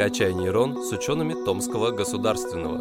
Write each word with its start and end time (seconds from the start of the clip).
«Качай 0.00 0.32
нейрон» 0.32 0.82
с 0.82 0.92
учеными 0.92 1.34
Томского 1.44 1.90
государственного. 1.90 2.80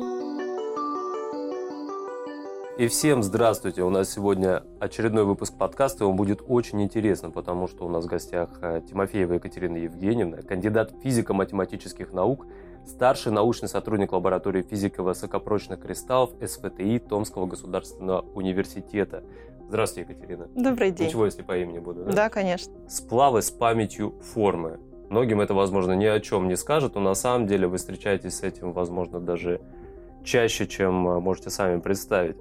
И 2.77 2.87
всем 2.87 3.23
здравствуйте! 3.23 3.83
У 3.83 3.89
нас 3.89 4.09
сегодня 4.09 4.63
очередной 4.79 5.25
выпуск 5.25 5.53
подкаста, 5.57 6.05
и 6.05 6.07
он 6.07 6.15
будет 6.15 6.41
очень 6.47 6.81
интересным, 6.81 7.33
потому 7.33 7.67
что 7.67 7.85
у 7.85 7.89
нас 7.89 8.05
в 8.05 8.07
гостях 8.07 8.59
э, 8.61 8.79
Тимофеева 8.89 9.33
Екатерина 9.33 9.75
Евгеньевна, 9.75 10.37
кандидат 10.43 10.93
физико-математических 11.03 12.13
наук, 12.13 12.47
старший 12.87 13.33
научный 13.33 13.67
сотрудник 13.67 14.13
лаборатории 14.13 14.61
физики 14.61 15.01
высокопрочных 15.01 15.81
кристаллов 15.81 16.31
СВТИ 16.41 16.99
Томского 16.99 17.47
государственного 17.47 18.21
университета. 18.33 19.25
Здравствуйте, 19.67 20.13
Екатерина. 20.13 20.47
Добрый 20.55 20.91
день. 20.91 21.07
Ничего, 21.07 21.25
если 21.25 21.41
по 21.41 21.57
имени 21.57 21.79
буду, 21.79 22.05
да? 22.05 22.13
Да, 22.13 22.29
конечно. 22.29 22.73
Сплавы 22.87 23.41
с 23.41 23.51
памятью 23.51 24.13
формы. 24.21 24.79
Многим 25.09 25.41
это, 25.41 25.53
возможно, 25.53 25.93
ни 25.93 26.05
о 26.05 26.19
чем 26.19 26.47
не 26.47 26.55
скажет, 26.55 26.95
но 26.95 27.01
на 27.01 27.15
самом 27.15 27.47
деле 27.47 27.67
вы 27.67 27.77
встречаетесь 27.77 28.37
с 28.37 28.43
этим, 28.43 28.73
возможно, 28.73 29.19
даже 29.19 29.59
чаще, 30.23 30.67
чем 30.67 31.07
э, 31.07 31.19
можете 31.19 31.49
сами 31.49 31.79
представить. 31.79 32.37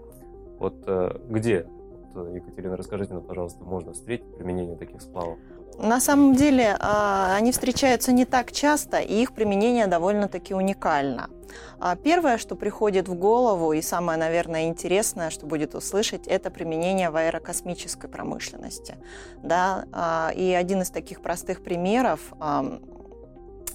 Вот 0.59 0.75
э, 0.87 1.19
где, 1.28 1.66
вот, 2.15 2.28
Екатерина, 2.34 2.77
расскажите 2.77 3.15
нам, 3.15 3.23
пожалуйста, 3.23 3.65
можно 3.65 3.92
встретить 3.92 4.37
применение 4.37 4.77
таких 4.77 5.01
сплавов? 5.01 5.39
На 5.78 6.00
самом 6.00 6.34
деле 6.34 6.77
а, 6.80 7.36
они 7.36 7.52
встречаются 7.52 8.10
не 8.10 8.24
так 8.24 8.50
часто, 8.50 8.98
и 8.98 9.22
их 9.22 9.32
применение 9.32 9.86
довольно-таки 9.86 10.52
уникально. 10.52 11.30
А, 11.78 11.94
первое, 11.94 12.36
что 12.36 12.56
приходит 12.56 13.08
в 13.08 13.14
голову, 13.14 13.72
и 13.72 13.80
самое, 13.80 14.18
наверное, 14.18 14.66
интересное, 14.66 15.30
что 15.30 15.46
будет 15.46 15.77
услышать, 15.77 16.27
это 16.27 16.50
применение 16.50 17.10
в 17.10 17.16
аэрокосмической 17.16 18.10
промышленности. 18.10 18.96
Да? 19.42 19.84
А, 19.92 20.32
и 20.34 20.52
один 20.52 20.82
из 20.82 20.91
таких 20.91 21.22
простых 21.22 21.62
примеров, 21.62 22.20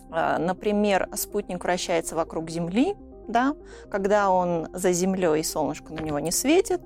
например, 0.10 1.10
спутник 1.16 1.64
вращается 1.64 2.16
вокруг 2.16 2.50
Земли, 2.50 2.96
да, 3.28 3.56
когда 3.90 4.30
он 4.30 4.68
за 4.74 4.92
землей 4.92 5.40
и 5.40 5.44
солнышко 5.44 5.92
на 5.94 6.02
него 6.02 6.20
не 6.20 6.32
светит, 6.32 6.82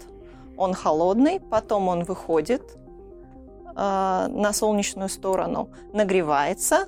он 0.56 0.74
холодный, 0.74 1.40
потом 1.40 1.88
он 1.88 2.04
выходит 2.04 2.78
на 3.78 4.52
солнечную 4.54 5.08
сторону, 5.08 5.70
нагревается, 5.94 6.88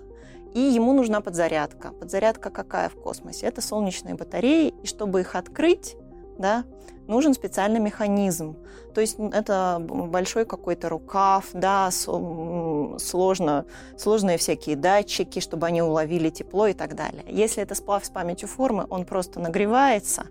и 0.56 0.60
ему 0.60 0.94
нужна 0.94 1.22
подзарядка. 1.22 1.92
Подзарядка 1.92 2.50
какая 2.50 2.90
в 2.90 2.96
космосе? 2.96 3.46
Это 3.46 3.62
солнечные 3.62 4.16
батареи, 4.16 4.74
и 4.82 4.88
чтобы 4.88 5.22
их 5.22 5.36
открыть, 5.36 5.96
да, 6.40 6.64
нужен 7.06 7.36
специальный 7.36 7.80
механизм. 7.80 8.58
То 8.96 9.02
есть 9.02 9.20
это 9.20 9.78
большой 9.80 10.46
какой-то 10.46 10.90
рукав, 10.90 11.46
да, 11.54 11.92
сложно, 11.92 13.66
сложные 13.96 14.40
всякие 14.40 14.76
датчики, 14.76 15.40
чтобы 15.40 15.68
они 15.68 15.84
уловили 15.84 16.32
тепло 16.32 16.66
и 16.66 16.74
так 16.74 16.96
далее. 16.96 17.24
Если 17.28 17.62
это 17.62 17.76
сплав 17.76 18.04
с 18.04 18.10
памятью 18.10 18.48
формы, 18.48 18.88
он 18.90 19.06
просто 19.06 19.40
нагревается, 19.40 20.26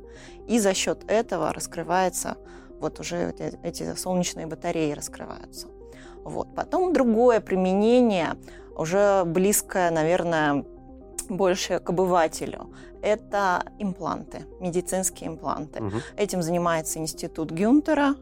и 0.48 0.58
за 0.58 0.74
счет 0.74 1.04
этого 1.06 1.52
раскрывается, 1.52 2.36
вот 2.80 2.98
уже 2.98 3.32
эти 3.62 3.94
солнечные 3.94 4.48
батареи 4.48 4.90
раскрываются. 4.90 5.68
Вот. 6.28 6.54
Потом 6.54 6.92
другое 6.92 7.40
применение, 7.40 8.34
уже 8.76 9.24
близкое, 9.24 9.90
наверное, 9.90 10.64
больше 11.28 11.78
к 11.78 11.90
обывателю. 11.90 12.70
Это 13.02 13.62
импланты, 13.78 14.44
медицинские 14.60 15.28
импланты. 15.28 15.82
Угу. 15.82 15.96
Этим 16.16 16.42
занимается 16.42 16.98
институт 16.98 17.50
Гюнтера 17.50 18.14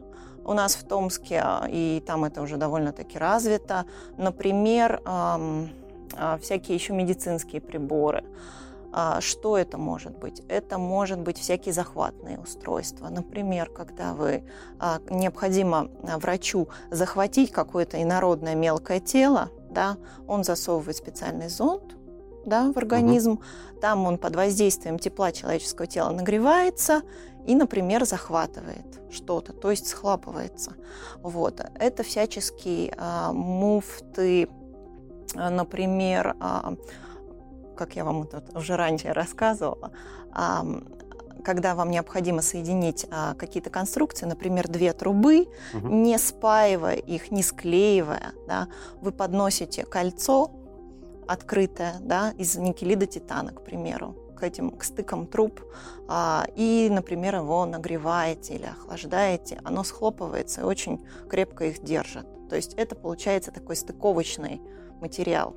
у 0.45 0.53
нас 0.53 0.75
в 0.75 0.87
Томске, 0.87 1.43
и 1.69 2.01
там 2.05 2.23
это 2.23 2.41
уже 2.41 2.57
довольно-таки 2.57 3.17
развито. 3.17 3.85
Например, 4.17 5.01
эм, 5.05 5.69
всякие 6.41 6.75
еще 6.75 6.93
медицинские 6.93 7.59
приборы. 7.59 8.23
А, 8.99 9.21
что 9.21 9.59
это 9.59 9.77
может 9.77 10.17
быть? 10.17 10.41
Это 10.47 10.79
может 10.79 11.19
быть 11.19 11.37
всякие 11.37 11.71
захватные 11.71 12.39
устройства. 12.39 13.09
Например, 13.09 13.69
когда 13.69 14.15
вы 14.15 14.43
а, 14.79 14.99
необходимо 15.11 15.89
врачу 16.01 16.67
захватить 16.89 17.51
какое-то 17.51 18.01
инородное 18.01 18.55
мелкое 18.55 18.99
тело, 18.99 19.51
да, 19.69 19.97
он 20.25 20.43
засовывает 20.43 20.97
специальный 20.97 21.47
зонд, 21.47 21.95
да, 22.43 22.71
в 22.73 22.77
организм. 22.79 23.33
Угу. 23.33 23.41
Там 23.81 24.07
он 24.07 24.17
под 24.17 24.35
воздействием 24.35 24.97
тепла 24.97 25.31
человеческого 25.31 25.85
тела 25.85 26.09
нагревается 26.09 27.03
и, 27.45 27.53
например, 27.53 28.03
захватывает 28.03 28.99
что-то, 29.11 29.53
то 29.53 29.69
есть 29.69 29.85
схлапывается. 29.85 30.71
Вот. 31.21 31.63
Это 31.75 32.01
всяческие 32.01 32.95
а, 32.97 33.31
муфты, 33.31 34.49
а, 35.35 35.51
например, 35.51 36.35
а, 36.39 36.73
как 37.77 37.95
я 37.95 38.03
вам 38.03 38.23
это 38.23 38.43
уже 38.55 38.75
раньше 38.75 39.13
рассказывала, 39.13 39.91
когда 41.47 41.75
вам 41.75 41.91
необходимо 41.91 42.41
соединить 42.41 43.07
а, 43.09 43.33
какие-то 43.35 43.69
конструкции, 43.69 44.25
например, 44.25 44.67
две 44.67 44.91
трубы, 44.91 45.47
угу. 45.73 45.87
не 45.87 46.17
спаивая 46.17 46.95
их, 46.95 47.31
не 47.31 47.41
склеивая, 47.41 48.33
да, 48.47 48.67
вы 48.99 49.13
подносите 49.13 49.85
кольцо 49.85 50.51
открытая, 51.25 51.99
да, 52.01 52.33
из 52.37 52.57
никелида 52.57 53.05
титана, 53.05 53.53
к 53.53 53.63
примеру, 53.63 54.15
к 54.37 54.43
этим 54.43 54.71
к 54.71 54.83
стыкам 54.83 55.25
труб, 55.25 55.61
а, 56.07 56.45
и, 56.55 56.89
например, 56.91 57.35
его 57.37 57.65
нагреваете 57.65 58.55
или 58.55 58.65
охлаждаете, 58.65 59.61
оно 59.63 59.83
схлопывается 59.83 60.61
и 60.61 60.63
очень 60.65 61.05
крепко 61.29 61.65
их 61.65 61.81
держит. 61.81 62.25
То 62.49 62.55
есть 62.55 62.73
это 62.73 62.95
получается 62.95 63.51
такой 63.51 63.75
стыковочный 63.75 64.61
материал. 64.99 65.55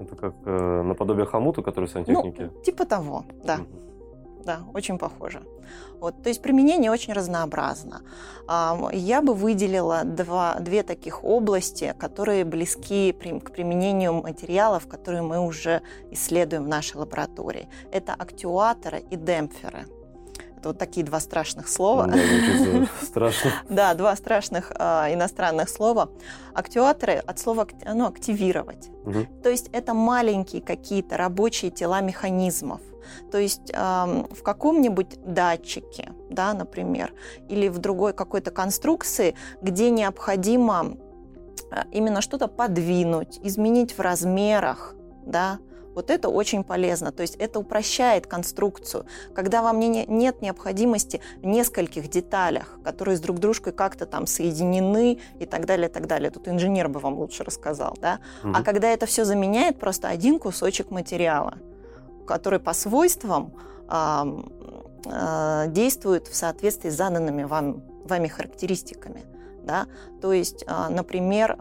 Это 0.00 0.16
как 0.16 0.34
э, 0.44 0.82
наподобие 0.82 1.26
хомута, 1.26 1.62
который 1.62 1.86
в 1.86 1.90
сантехнике? 1.90 2.50
Ну, 2.54 2.62
типа 2.62 2.84
того, 2.84 3.24
да. 3.44 3.58
Да, 4.44 4.60
очень 4.74 4.98
похоже. 4.98 5.42
Вот, 6.00 6.20
то 6.22 6.28
есть 6.28 6.42
применение 6.42 6.90
очень 6.90 7.12
разнообразно. 7.12 8.02
Я 8.92 9.22
бы 9.22 9.34
выделила 9.34 10.02
два, 10.02 10.56
две 10.58 10.82
таких 10.82 11.22
области, 11.22 11.94
которые 11.96 12.44
близки 12.44 13.12
к 13.12 13.52
применению 13.52 14.14
материалов, 14.14 14.88
которые 14.88 15.22
мы 15.22 15.38
уже 15.38 15.80
исследуем 16.10 16.64
в 16.64 16.68
нашей 16.68 16.96
лаборатории. 16.96 17.68
Это 17.92 18.14
актуаторы 18.14 19.04
и 19.10 19.16
демпферы. 19.16 19.86
Вот 20.68 20.78
такие 20.78 21.04
два 21.04 21.20
страшных 21.20 21.68
слова. 21.68 22.06
Да, 22.06 22.16
страшно. 23.02 23.50
да, 23.68 23.94
два 23.94 24.16
страшных 24.16 24.72
э, 24.78 25.14
иностранных 25.14 25.68
слова. 25.68 26.10
Актуаторы 26.54 27.14
от 27.14 27.38
слова 27.38 27.66
ну, 27.84 28.06
активировать. 28.06 28.88
Угу. 29.04 29.26
То 29.42 29.50
есть 29.50 29.68
это 29.72 29.94
маленькие 29.94 30.62
какие-то 30.62 31.16
рабочие 31.16 31.70
тела 31.70 32.00
механизмов. 32.00 32.80
То 33.30 33.38
есть 33.38 33.70
э, 33.72 33.76
в 33.76 34.42
каком-нибудь 34.42 35.18
датчике, 35.24 36.12
да, 36.30 36.54
например, 36.54 37.12
или 37.48 37.68
в 37.68 37.78
другой 37.78 38.12
какой-то 38.12 38.50
конструкции, 38.50 39.34
где 39.60 39.90
необходимо 39.90 40.96
именно 41.90 42.20
что-то 42.20 42.48
подвинуть, 42.48 43.40
изменить 43.42 43.96
в 43.96 44.00
размерах, 44.00 44.94
да, 45.24 45.58
вот 45.94 46.10
это 46.10 46.28
очень 46.28 46.64
полезно. 46.64 47.12
То 47.12 47.22
есть 47.22 47.36
это 47.36 47.58
упрощает 47.58 48.26
конструкцию. 48.26 49.06
Когда 49.34 49.62
вам 49.62 49.78
не, 49.78 50.06
нет 50.06 50.42
необходимости 50.42 51.20
в 51.42 51.46
нескольких 51.46 52.08
деталях, 52.08 52.78
которые 52.84 53.16
с 53.16 53.20
друг 53.20 53.38
дружкой 53.38 53.72
как-то 53.72 54.06
там 54.06 54.26
соединены 54.26 55.18
и 55.38 55.46
так 55.46 55.66
далее, 55.66 55.88
и 55.88 55.92
так 55.92 56.06
далее. 56.06 56.30
Тут 56.30 56.48
инженер 56.48 56.88
бы 56.88 57.00
вам 57.00 57.18
лучше 57.18 57.44
рассказал, 57.44 57.96
да? 58.00 58.20
Угу. 58.44 58.52
А 58.54 58.62
когда 58.62 58.88
это 58.88 59.06
все 59.06 59.24
заменяет 59.24 59.78
просто 59.78 60.08
один 60.08 60.38
кусочек 60.38 60.90
материала, 60.90 61.58
который 62.26 62.60
по 62.60 62.72
свойствам 62.72 63.52
э, 63.88 64.42
э, 65.06 65.64
действует 65.68 66.28
в 66.28 66.34
соответствии 66.34 66.90
с 66.90 66.96
заданными 66.96 67.44
вам, 67.44 67.82
вами 68.04 68.28
характеристиками. 68.28 69.22
Да? 69.62 69.86
То 70.20 70.32
есть, 70.32 70.64
а, 70.66 70.88
например, 70.88 71.56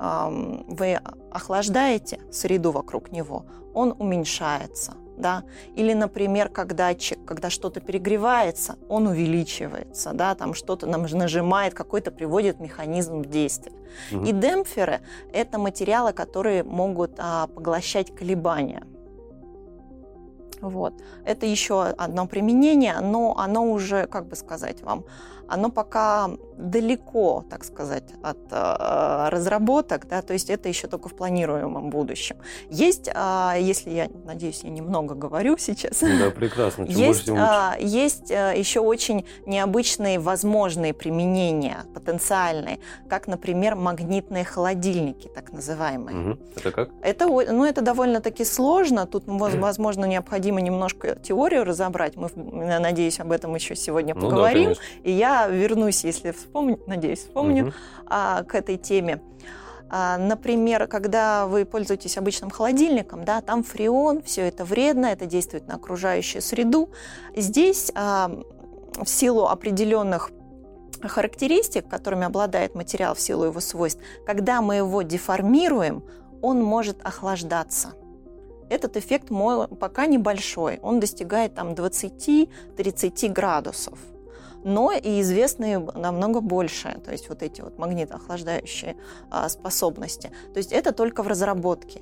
вы 0.68 1.00
охлаждаете 1.32 2.20
среду 2.32 2.72
вокруг 2.72 3.12
него, 3.12 3.46
он 3.74 3.96
уменьшается. 3.98 4.94
Да? 5.18 5.44
Или, 5.76 5.94
например, 5.94 6.50
как 6.50 6.76
датчик, 6.76 7.24
когда 7.26 7.52
что-то 7.52 7.80
перегревается, 7.80 8.78
он 8.90 9.06
увеличивается, 9.06 10.14
да? 10.14 10.34
там 10.34 10.56
что-то 10.56 10.88
нам 10.88 11.04
нажимает, 11.04 11.76
какой-то 11.76 12.10
приводит 12.10 12.60
механизм 12.60 13.22
в 13.22 13.28
действие. 13.28 13.76
Угу. 14.12 14.26
И 14.26 14.32
демпферы– 14.32 15.02
это 15.34 15.60
материалы, 15.60 16.12
которые 16.12 16.64
могут 16.64 17.12
а, 17.20 17.48
поглощать 17.48 18.16
колебания. 18.16 18.84
Вот. 20.62 20.94
Это 21.26 21.46
еще 21.46 21.84
одно 21.84 22.28
применение, 22.28 23.00
но 23.02 23.36
оно 23.38 23.72
уже, 23.72 24.08
как 24.08 24.28
бы 24.28 24.36
сказать 24.36 24.82
вам, 24.82 25.06
оно 25.52 25.70
пока 25.70 26.30
далеко, 26.58 27.44
так 27.50 27.64
сказать, 27.66 28.04
от 28.22 28.38
э, 28.52 29.30
разработок, 29.30 30.08
да, 30.08 30.22
то 30.22 30.34
есть 30.34 30.50
это 30.50 30.70
еще 30.70 30.88
только 30.88 31.10
в 31.10 31.16
планируемом 31.16 31.90
будущем. 31.90 32.38
Есть, 32.70 33.10
э, 33.14 33.56
если 33.60 33.90
я, 33.90 34.10
надеюсь, 34.26 34.62
я 34.64 34.70
немного 34.70 35.16
говорю 35.16 35.58
сейчас. 35.58 36.00
Да, 36.00 36.30
прекрасно. 36.30 36.88
Чем 36.88 36.96
есть, 36.96 37.30
больше, 37.30 37.76
э, 37.80 37.84
есть 37.84 38.32
э, 38.32 38.54
еще 38.56 38.80
очень 38.80 39.26
необычные 39.46 40.20
возможные 40.20 40.94
применения, 40.94 41.84
потенциальные, 41.94 42.80
как, 43.10 43.28
например, 43.28 43.76
магнитные 43.76 44.46
холодильники, 44.46 45.28
так 45.28 45.52
называемые. 45.52 46.18
Угу. 46.18 46.40
Это 46.58 46.72
как? 46.72 46.90
Это, 47.02 47.26
ну, 47.28 47.66
это 47.66 47.82
довольно-таки 47.82 48.46
сложно. 48.46 49.06
Тут, 49.06 49.24
возможно, 49.26 50.06
необходимо 50.06 50.62
немножко 50.62 51.16
теорию 51.16 51.66
разобрать. 51.66 52.16
Мы, 52.16 52.30
надеюсь, 52.80 53.20
об 53.20 53.32
этом 53.32 53.56
еще 53.56 53.76
сегодня 53.76 54.14
поговорим. 54.14 54.70
Ну, 54.70 54.76
да, 54.76 54.82
и 55.04 55.12
я 55.12 55.41
вернусь, 55.48 56.04
если 56.04 56.32
вспомню, 56.32 56.80
надеюсь, 56.88 57.20
вспомню, 57.20 57.68
угу. 57.68 57.74
а, 58.08 58.44
к 58.44 58.56
этой 58.56 58.78
теме. 58.78 59.22
А, 59.90 60.18
например, 60.18 60.88
когда 60.88 61.48
вы 61.48 61.66
пользуетесь 61.66 62.18
обычным 62.18 62.50
холодильником, 62.50 63.26
да, 63.26 63.42
там 63.42 63.64
фреон, 63.64 64.24
все 64.24 64.44
это 64.44 64.64
вредно, 64.64 65.08
это 65.08 65.26
действует 65.26 65.68
на 65.68 65.76
окружающую 65.76 66.42
среду. 66.42 66.90
Здесь 67.36 67.92
а, 67.94 68.32
в 68.96 69.08
силу 69.08 69.48
определенных 69.48 70.32
характеристик, 71.02 71.90
которыми 71.90 72.26
обладает 72.26 72.76
материал 72.76 73.16
в 73.16 73.20
силу 73.20 73.46
его 73.46 73.60
свойств, 73.60 74.02
когда 74.26 74.62
мы 74.62 74.76
его 74.76 75.02
деформируем, 75.02 76.04
он 76.42 76.64
может 76.64 77.06
охлаждаться. 77.06 77.94
Этот 78.70 78.96
эффект 78.96 79.28
пока 79.80 80.06
небольшой, 80.06 80.80
он 80.82 81.02
достигает 81.02 81.56
там 81.56 81.74
20-30 81.74 83.28
градусов. 83.30 84.00
Но 84.64 84.92
и 84.92 85.22
известные 85.22 85.80
намного 85.80 86.42
больше, 86.42 87.00
то 87.04 87.12
есть 87.12 87.30
вот 87.30 87.42
эти 87.44 87.62
вот 87.62 87.78
магнитоохлаждающие 87.78 88.96
а, 89.30 89.50
способности. 89.50 90.32
То 90.54 90.58
есть 90.58 90.72
это 90.72 90.92
только 90.92 91.24
в 91.24 91.28
разработке. 91.28 92.02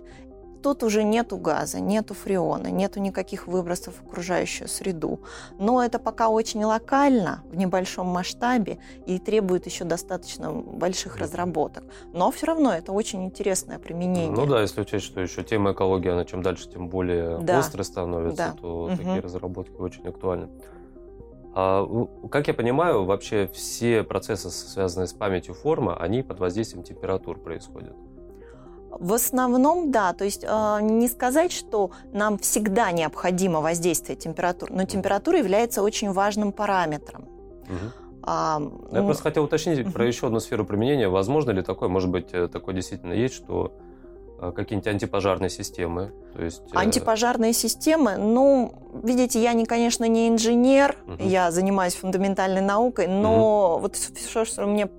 Тут 0.61 0.83
уже 0.83 1.03
нету 1.03 1.37
газа, 1.37 1.79
нету 1.79 2.13
фреона, 2.13 2.67
нету 2.67 2.99
никаких 2.99 3.47
выбросов 3.47 3.95
в 3.95 4.07
окружающую 4.07 4.67
среду. 4.67 5.21
Но 5.57 5.81
это 5.81 5.99
пока 5.99 6.27
очень 6.27 6.63
локально, 6.65 7.43
в 7.49 7.55
небольшом 7.55 8.07
масштабе 8.07 8.79
и 9.05 9.19
требует 9.19 9.65
еще 9.65 9.85
достаточно 9.85 10.51
больших 10.51 11.17
разработок. 11.17 11.85
Но 12.13 12.29
все 12.31 12.47
равно 12.47 12.73
это 12.73 12.91
очень 12.91 13.23
интересное 13.23 13.79
применение. 13.79 14.31
Ну 14.31 14.45
да, 14.45 14.61
если 14.61 14.81
учесть, 14.81 15.05
что 15.05 15.21
еще 15.21 15.43
тема 15.43 15.71
экологии, 15.71 16.11
она 16.11 16.25
чем 16.25 16.41
дальше, 16.41 16.69
тем 16.69 16.89
более 16.89 17.39
да. 17.39 17.59
острой 17.59 17.85
становится, 17.85 18.37
да. 18.37 18.55
то 18.59 18.83
угу. 18.83 18.97
такие 18.97 19.19
разработки 19.19 19.75
очень 19.75 20.05
актуальны. 20.07 20.49
А, 21.53 21.87
как 22.31 22.47
я 22.47 22.53
понимаю, 22.53 23.05
вообще 23.05 23.49
все 23.53 24.03
процессы, 24.03 24.49
связанные 24.49 25.07
с 25.07 25.13
памятью 25.13 25.53
формы, 25.53 25.95
они 25.95 26.21
под 26.23 26.39
воздействием 26.39 26.83
температур 26.83 27.39
происходят. 27.39 27.95
В 28.91 29.13
основном, 29.13 29.91
да. 29.91 30.13
То 30.13 30.25
есть 30.25 30.43
э, 30.43 30.77
не 30.81 31.07
сказать, 31.07 31.51
что 31.51 31.91
нам 32.11 32.37
всегда 32.37 32.91
необходимо 32.91 33.61
воздействие 33.61 34.17
температур, 34.17 34.71
но 34.71 34.85
температура 34.85 35.37
является 35.37 35.83
очень 35.83 36.11
важным 36.11 36.51
параметром. 36.51 37.23
Угу. 37.67 37.91
А, 38.23 38.61
Я 38.91 39.03
просто 39.03 39.23
хотел 39.23 39.45
уточнить 39.45 39.79
угу. 39.79 39.91
про 39.91 40.05
еще 40.05 40.27
одну 40.27 40.39
сферу 40.39 40.65
применения. 40.65 41.07
Возможно 41.07 41.51
ли 41.51 41.61
такое, 41.61 41.87
может 41.87 42.09
быть, 42.09 42.29
э, 42.33 42.47
такое 42.47 42.75
действительно 42.75 43.13
есть, 43.13 43.35
что 43.35 43.73
какие-нибудь 44.39 44.87
антипожарные 44.87 45.49
системы. 45.49 46.11
То 46.33 46.43
есть, 46.43 46.61
э, 46.71 46.77
антипожарные 46.77 47.53
системы, 47.53 48.17
ну, 48.17 48.73
видите, 49.03 49.41
я, 49.41 49.53
не, 49.53 49.65
конечно, 49.65 50.05
не 50.05 50.29
инженер, 50.29 50.97
угу. 51.05 51.23
я 51.23 51.51
занимаюсь 51.51 51.95
фундаментальной 51.95 52.61
наукой, 52.61 53.07
но 53.07 53.75
угу. 53.75 53.81
вот 53.81 53.95
все, 53.95 54.45
что 54.45 54.65
мне, 54.65 54.89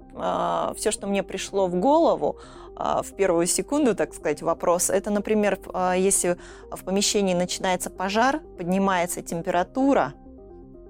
все, 0.77 0.91
что 0.91 1.07
мне 1.07 1.23
пришло 1.23 1.67
в 1.67 1.75
голову, 1.75 2.37
а, 2.83 3.03
в 3.03 3.13
первую 3.13 3.47
секунду, 3.47 3.95
так 3.95 4.15
сказать, 4.15 4.41
вопрос. 4.41 4.89
Это, 4.89 5.11
например, 5.11 5.59
а, 5.75 5.93
если 5.95 6.39
в 6.71 6.83
помещении 6.83 7.35
начинается 7.35 7.91
пожар, 7.91 8.41
поднимается 8.57 9.21
температура, 9.21 10.15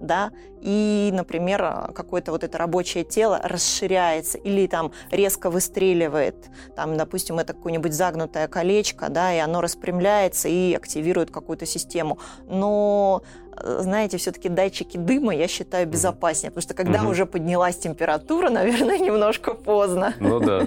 да, 0.00 0.30
и, 0.60 1.10
например, 1.12 1.92
какое-то 1.94 2.32
вот 2.32 2.44
это 2.44 2.58
рабочее 2.58 3.04
тело 3.04 3.40
расширяется 3.42 4.38
или 4.38 4.66
там 4.66 4.92
резко 5.10 5.50
выстреливает, 5.50 6.36
там, 6.76 6.96
допустим, 6.96 7.38
это 7.38 7.54
какое-нибудь 7.54 7.92
загнутое 7.92 8.48
колечко, 8.48 9.08
да, 9.08 9.34
и 9.34 9.38
оно 9.38 9.60
распрямляется 9.60 10.48
и 10.48 10.74
активирует 10.74 11.30
какую-то 11.30 11.66
систему. 11.66 12.18
Но 12.46 13.22
знаете, 13.62 14.16
все-таки 14.16 14.48
датчики 14.48 14.96
дыма, 14.96 15.34
я 15.34 15.48
считаю, 15.48 15.86
безопаснее, 15.86 16.50
потому 16.50 16.62
что 16.62 16.74
когда 16.74 17.02
угу. 17.02 17.10
уже 17.10 17.26
поднялась 17.26 17.76
температура, 17.76 18.50
наверное, 18.50 18.98
немножко 18.98 19.54
поздно. 19.54 20.14
Ну 20.18 20.40
да. 20.40 20.66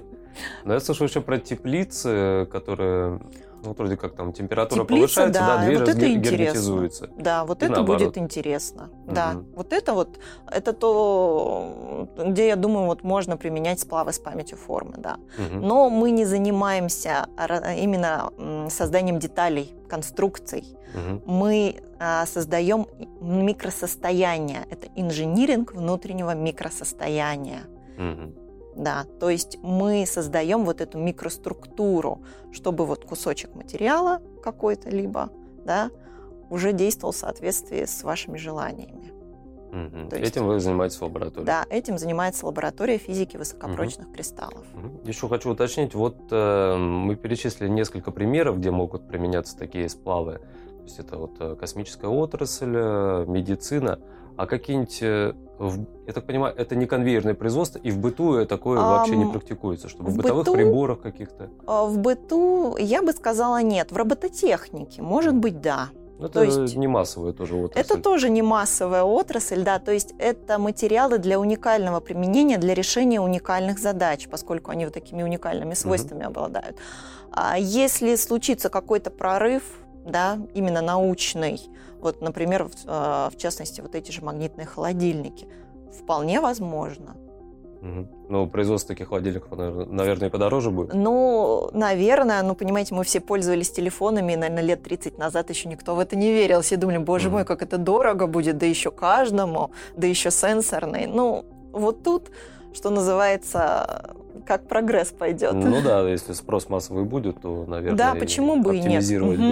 Но 0.64 0.74
я 0.74 0.80
слышал 0.80 1.08
еще 1.08 1.22
про 1.22 1.38
теплицы, 1.38 2.48
которые 2.52 3.20
ну, 3.64 3.74
вроде 3.74 3.96
как 3.98 4.16
там 4.16 4.34
температура 4.34 4.82
Теплица, 4.82 5.22
повышается, 5.22 5.42
да, 5.42 5.58
да 5.58 5.64
двери 5.64 5.78
вот 5.78 5.90
это 5.90 6.08
герметизуются. 6.08 7.10
Да, 7.18 7.46
вот 7.46 7.62
и 7.62 7.66
это 7.66 7.76
наоборот. 7.76 8.02
будет 8.02 8.18
интересно. 8.18 8.90
Угу. 9.06 9.14
Да, 9.14 9.36
вот 9.56 9.74
это 9.74 9.94
вот, 9.94 10.20
это 10.52 10.74
то, 10.74 12.10
где, 12.18 12.48
я 12.48 12.56
думаю, 12.56 12.88
вот 12.88 13.04
можно 13.04 13.38
применять 13.38 13.80
сплавы 13.80 14.12
с 14.12 14.20
памятью 14.20 14.58
формы, 14.58 14.96
да. 14.98 15.18
Угу. 15.38 15.66
Но 15.66 15.90
мы 15.90 16.12
не 16.12 16.26
занимаемся 16.26 17.28
именно 17.78 18.32
созданием 18.70 19.20
деталей, 19.20 19.74
конструкций. 19.88 20.66
Угу. 20.94 21.32
Мы 21.32 21.78
а, 22.00 22.26
создаем 22.26 22.88
микросостояние. 23.22 24.66
Это 24.70 24.88
инжиниринг 24.96 25.74
внутреннего 25.74 26.36
микросостояния. 26.36 27.62
Угу. 27.98 28.43
Да, 28.76 29.06
то 29.20 29.30
есть 29.30 29.60
мы 29.62 30.06
создаем 30.08 30.66
вот 30.66 30.82
эту 30.82 30.98
микроструктуру, 30.98 32.24
чтобы 32.52 32.86
вот 32.86 33.06
кусочек 33.06 33.54
материала 33.56 34.22
какой-то 34.42 34.90
либо, 34.90 35.30
да, 35.66 35.92
уже 36.50 36.74
действовал 36.74 37.14
в 37.14 37.18
соответствии 37.18 37.86
с 37.86 38.04
вашими 38.04 38.38
желаниями. 38.38 39.14
Угу. 39.74 40.16
есть, 40.16 40.32
этим 40.32 40.46
вы 40.46 40.60
занимаетесь 40.60 40.98
в 40.98 41.02
лаборатории? 41.02 41.46
Да, 41.46 41.66
этим 41.70 41.98
занимается 41.98 42.46
лаборатория 42.46 43.00
физики 43.00 43.38
высокопрочных 43.38 44.08
угу. 44.08 44.16
кристаллов. 44.16 44.66
Угу. 44.76 45.08
Еще 45.08 45.28
хочу 45.28 45.50
уточнить, 45.50 45.96
вот 45.96 46.18
э, 46.30 46.78
мы 46.78 47.16
перечислили 47.16 47.70
несколько 47.70 48.12
примеров, 48.12 48.60
где 48.60 48.70
могут 48.70 49.08
применяться 49.08 49.58
такие 49.58 49.90
сплавы. 49.90 50.34
То 50.78 50.84
есть 50.84 51.00
это 51.00 51.18
вот 51.18 51.32
э, 51.40 51.56
космическая 51.56 52.08
отрасль, 52.08 52.74
э, 52.76 53.26
медицина. 53.28 54.00
А 54.36 54.46
какие-нибудь, 54.46 55.00
э, 55.02 55.34
я 56.08 56.14
так 56.14 56.26
понимаю, 56.26 56.56
это 56.56 56.76
не 56.76 56.86
конвейерное 56.86 57.34
производство, 57.34 57.80
и 57.80 57.92
в 57.92 58.00
быту 58.00 58.46
такое 58.46 58.80
а, 58.80 58.98
вообще 58.98 59.16
не 59.16 59.32
практикуется, 59.32 59.90
чтобы 59.90 60.10
в, 60.10 60.14
в 60.14 60.18
бытовых 60.18 60.46
быту, 60.46 60.56
приборах 60.56 61.02
каких-то? 61.02 61.50
А, 61.68 61.86
в 61.86 61.98
быту, 62.00 62.76
я 62.78 63.02
бы 63.02 63.12
сказала, 63.12 63.62
нет. 63.62 63.92
В 63.92 63.98
робототехнике, 63.98 65.02
может 65.02 65.36
быть, 65.36 65.62
да. 65.62 65.90
Это 66.20 66.30
то 66.30 66.44
есть, 66.44 66.76
не 66.76 66.88
массовая 66.88 67.34
тоже 67.34 67.56
отрасль. 67.56 67.82
Это 67.82 68.02
тоже 68.02 68.30
не 68.30 68.42
массовая 68.42 69.04
отрасль, 69.04 69.64
да, 69.64 69.80
то 69.80 69.92
есть 69.92 70.14
это 70.20 70.58
материалы 70.58 71.18
для 71.18 71.40
уникального 71.40 72.00
применения, 72.00 72.58
для 72.58 72.74
решения 72.74 73.20
уникальных 73.20 73.80
задач, 73.80 74.28
поскольку 74.30 74.72
они 74.72 74.86
вот 74.86 74.94
такими 74.94 75.24
уникальными 75.24 75.74
свойствами 75.74 76.22
угу. 76.22 76.30
обладают. 76.30 76.78
А 77.32 77.58
если 77.58 78.16
случится 78.16 78.70
какой-то 78.70 79.10
прорыв, 79.10 79.64
да, 80.06 80.40
именно 80.54 80.82
научный, 80.82 81.60
вот, 82.00 82.22
например, 82.22 82.66
в, 82.66 82.72
а, 82.86 83.30
в 83.30 83.38
частности, 83.38 83.82
вот 83.82 83.96
эти 83.96 84.12
же 84.12 84.24
магнитные 84.24 84.68
холодильники. 84.68 85.48
Вполне 85.98 86.42
возможно. 86.42 87.16
Угу. 87.82 88.08
Ну, 88.30 88.48
производство 88.48 88.96
таких 88.96 89.10
холодильников, 89.10 89.52
наверное, 89.52 90.30
и 90.30 90.32
подороже 90.32 90.72
будет? 90.72 90.94
Ну, 90.94 91.70
наверное. 91.74 92.42
Ну, 92.42 92.56
понимаете, 92.56 92.96
мы 92.96 93.04
все 93.04 93.20
пользовались 93.20 93.72
телефонами, 93.72 94.34
и, 94.34 94.36
наверное, 94.38 94.64
лет 94.64 94.84
30 94.84 95.18
назад 95.18 95.50
еще 95.50 95.68
никто 95.68 95.94
в 95.94 96.00
это 96.00 96.16
не 96.16 96.32
верил. 96.32 96.62
Все 96.62 96.78
думали, 96.78 96.98
боже 96.98 97.28
угу. 97.28 97.38
мой, 97.38 97.46
как 97.46 97.62
это 97.62 97.78
дорого 97.78 98.26
будет, 98.26 98.58
да 98.58 98.66
еще 98.66 98.90
каждому, 98.90 99.72
да 99.98 100.08
еще 100.08 100.32
сенсорный. 100.32 101.08
Ну, 101.08 101.46
вот 101.74 102.04
тут, 102.04 102.32
что 102.74 102.90
называется, 102.90 104.16
как 104.46 104.68
прогресс 104.68 105.10
пойдет. 105.10 105.54
Ну 105.54 105.82
да, 105.82 106.08
если 106.08 106.34
спрос 106.34 106.70
массовый 106.70 107.06
будет, 107.06 107.42
то, 107.42 107.66
наверное, 107.68 107.98
да, 107.98 108.16
почему 108.16 108.62
бы 108.62 108.78
и 108.78 108.82
нет? 108.82 109.04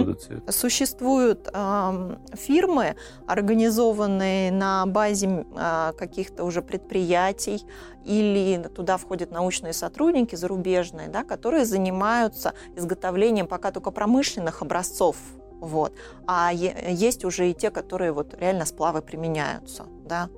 будут 0.04 0.20
все 0.20 0.38
это. 0.38 0.52
Существуют 0.52 1.48
э, 1.52 2.16
фирмы, 2.34 2.96
организованные 3.26 4.52
на 4.52 4.86
базе 4.86 5.44
э, 5.56 5.92
каких-то 5.96 6.44
уже 6.44 6.62
предприятий, 6.62 7.64
или 8.04 8.62
туда 8.74 8.96
входят 8.96 9.30
научные 9.30 9.72
сотрудники 9.72 10.34
зарубежные, 10.34 11.08
да, 11.08 11.22
которые 11.22 11.64
занимаются 11.64 12.54
изготовлением 12.76 13.46
пока 13.46 13.70
только 13.70 13.90
промышленных 13.90 14.62
образцов 14.62 15.16
вот. 15.62 15.92
А 16.26 16.52
есть 16.52 17.24
уже 17.24 17.50
и 17.50 17.54
те, 17.54 17.70
которые 17.70 18.10
вот 18.10 18.34
реально 18.34 18.66
сплавы 18.66 19.00
применяются. 19.00 19.84
Да? 20.04 20.28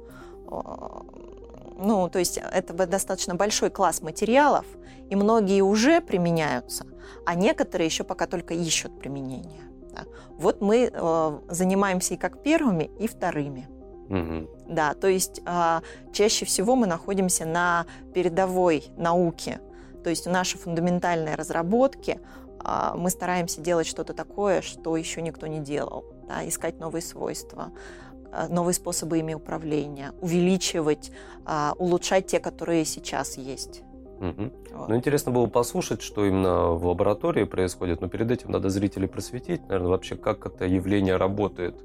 Ну, 1.76 2.08
то 2.08 2.18
есть 2.18 2.38
это 2.38 2.72
достаточно 2.86 3.34
большой 3.34 3.70
класс 3.70 4.00
материалов, 4.02 4.66
и 5.10 5.16
многие 5.16 5.60
уже 5.62 6.00
применяются, 6.00 6.86
а 7.26 7.34
некоторые 7.34 7.86
еще 7.86 8.04
пока 8.04 8.26
только 8.26 8.54
ищут 8.54 8.98
применение. 8.98 9.62
Да. 9.92 10.04
Вот 10.38 10.60
мы 10.60 10.90
э, 10.92 11.38
занимаемся 11.48 12.14
и 12.14 12.16
как 12.16 12.42
первыми, 12.42 12.90
и 12.98 13.06
вторыми. 13.06 13.68
Угу. 14.08 14.74
Да, 14.74 14.94
то 14.94 15.08
есть 15.08 15.40
э, 15.46 15.80
чаще 16.12 16.44
всего 16.44 16.76
мы 16.76 16.86
находимся 16.86 17.44
на 17.44 17.86
передовой 18.12 18.84
науке, 18.96 19.60
то 20.02 20.10
есть 20.10 20.26
наши 20.26 20.58
фундаментальные 20.58 21.34
разработки 21.34 22.20
э, 22.64 22.92
мы 22.96 23.10
стараемся 23.10 23.60
делать 23.60 23.86
что-то 23.86 24.12
такое, 24.12 24.62
что 24.62 24.96
еще 24.96 25.22
никто 25.22 25.46
не 25.46 25.60
делал, 25.60 26.04
да, 26.28 26.46
искать 26.46 26.78
новые 26.78 27.02
свойства, 27.02 27.72
Э, 27.72 28.13
новые 28.48 28.74
способы 28.74 29.18
ими 29.18 29.34
управления, 29.34 30.12
увеличивать, 30.20 31.10
а, 31.44 31.74
улучшать 31.78 32.26
те, 32.26 32.40
которые 32.40 32.84
сейчас 32.84 33.36
есть. 33.36 33.82
Угу. 34.20 34.52
Вот. 34.74 34.88
Ну, 34.88 34.96
интересно 34.96 35.32
было 35.32 35.46
послушать, 35.46 36.02
что 36.02 36.24
именно 36.24 36.70
в 36.70 36.86
лаборатории 36.86 37.44
происходит, 37.44 38.00
но 38.00 38.08
перед 38.08 38.30
этим 38.30 38.50
надо 38.50 38.70
зрителей 38.70 39.08
просветить, 39.08 39.62
наверное, 39.68 39.90
вообще, 39.90 40.16
как 40.16 40.46
это 40.46 40.64
явление 40.64 41.16
работает. 41.16 41.82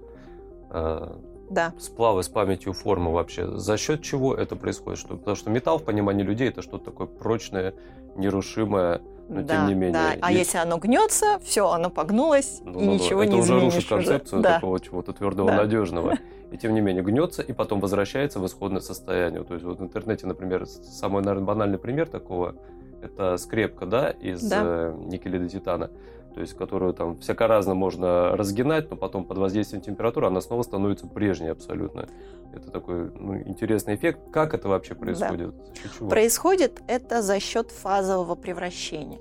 э, 0.71 1.15
да. 1.49 1.73
сплавы 1.79 2.21
с 2.21 2.29
памятью 2.29 2.73
формы 2.73 3.11
вообще. 3.11 3.57
За 3.57 3.77
счет 3.77 4.03
чего 4.03 4.35
это 4.35 4.55
происходит? 4.55 4.99
Что, 4.99 5.17
потому 5.17 5.35
что 5.35 5.49
металл 5.49 5.79
в 5.79 5.83
понимании 5.83 6.23
людей 6.23 6.49
это 6.49 6.61
что-то 6.61 6.85
такое 6.85 7.07
прочное, 7.07 7.73
нерушимое, 8.15 9.01
но 9.29 9.41
да, 9.43 9.57
тем 9.57 9.67
не 9.67 9.73
менее. 9.75 9.93
Да. 9.93 10.15
А 10.21 10.31
если 10.31 10.57
оно 10.57 10.77
гнется, 10.77 11.39
все, 11.43 11.69
оно 11.69 11.89
погнулось, 11.89 12.61
ну, 12.63 12.79
и 12.79 12.85
ну, 12.85 12.93
ничего 12.95 13.23
это 13.23 13.33
не 13.33 13.39
уже 13.39 13.53
изменишь. 13.53 13.75
рушит 13.75 13.89
концепцию 13.89 14.41
да. 14.41 14.55
такого 14.55 14.79
чего-то 14.79 15.13
твердого, 15.13 15.49
да. 15.49 15.57
надежного. 15.57 16.17
И 16.51 16.57
тем 16.57 16.73
не 16.73 16.81
менее 16.81 17.03
гнется, 17.03 17.43
и 17.43 17.53
потом 17.53 17.79
возвращается 17.79 18.39
в 18.39 18.45
исходное 18.47 18.81
состояние. 18.81 19.43
То 19.43 19.53
есть 19.53 19.63
вот 19.63 19.79
в 19.79 19.83
интернете, 19.83 20.25
например, 20.25 20.65
самый, 20.65 21.21
наверное, 21.21 21.45
банальный 21.45 21.77
пример 21.77 22.07
такого, 22.07 22.55
это 23.03 23.37
скрепка, 23.37 23.85
да, 23.85 24.09
из 24.09 24.41
да. 24.41 24.61
Э, 24.63 24.95
никеля 24.97 25.37
до 25.37 25.47
титана 25.47 25.91
то 26.33 26.41
есть 26.41 26.53
которую 26.53 26.93
там 26.93 27.19
всяко-разно 27.19 27.73
можно 27.73 28.35
разгинать, 28.35 28.89
но 28.89 28.97
потом 28.97 29.25
под 29.25 29.37
воздействием 29.37 29.81
температуры 29.81 30.27
она 30.27 30.41
снова 30.41 30.63
становится 30.63 31.07
прежней 31.07 31.49
абсолютно. 31.49 32.07
Это 32.53 32.71
такой 32.71 33.11
ну, 33.11 33.37
интересный 33.37 33.95
эффект. 33.95 34.19
Как 34.31 34.53
это 34.53 34.69
вообще 34.69 34.95
происходит? 34.95 35.53
Да. 35.99 36.07
Происходит 36.07 36.81
это 36.87 37.21
за 37.21 37.39
счет 37.39 37.71
фазового 37.71 38.35
превращения. 38.35 39.19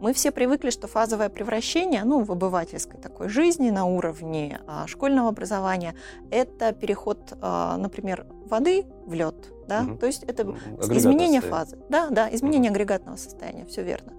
Мы 0.00 0.12
все 0.12 0.30
привыкли, 0.30 0.70
что 0.70 0.86
фазовое 0.86 1.28
превращение, 1.28 2.04
ну, 2.04 2.22
в 2.22 2.32
обывательской 2.32 2.98
такой 2.98 3.28
жизни 3.28 3.70
на 3.70 3.84
уровне 3.84 4.60
а, 4.66 4.86
школьного 4.86 5.28
образования, 5.28 5.94
это 6.30 6.72
переход, 6.72 7.18
а, 7.40 7.76
например, 7.76 8.26
воды 8.46 8.86
в 9.06 9.14
лед, 9.14 9.36
да, 9.66 9.82
угу. 9.82 9.96
то 9.96 10.06
есть 10.06 10.22
это 10.24 10.54
изменение 10.90 11.40
фазы, 11.40 11.78
да, 11.88 12.08
да, 12.10 12.34
изменение 12.34 12.70
агрегатного 12.70 13.16
состояния, 13.16 13.64
все 13.66 13.82
верно. 13.82 14.12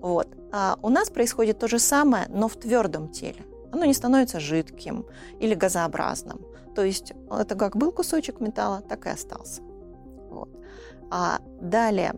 Вот. 0.00 0.28
А 0.52 0.78
у 0.82 0.88
нас 0.88 1.10
происходит 1.10 1.58
то 1.58 1.68
же 1.68 1.78
самое, 1.78 2.26
но 2.28 2.48
в 2.48 2.56
твердом 2.56 3.08
теле. 3.08 3.44
Оно 3.72 3.84
не 3.84 3.94
становится 3.94 4.40
жидким 4.40 5.06
или 5.40 5.54
газообразным. 5.54 6.40
То 6.74 6.84
есть 6.84 7.12
это 7.30 7.54
как 7.54 7.76
был 7.76 7.92
кусочек 7.92 8.40
металла, 8.40 8.82
так 8.82 9.06
и 9.06 9.10
остался. 9.10 9.62
Вот. 10.30 10.50
А 11.10 11.40
далее, 11.60 12.14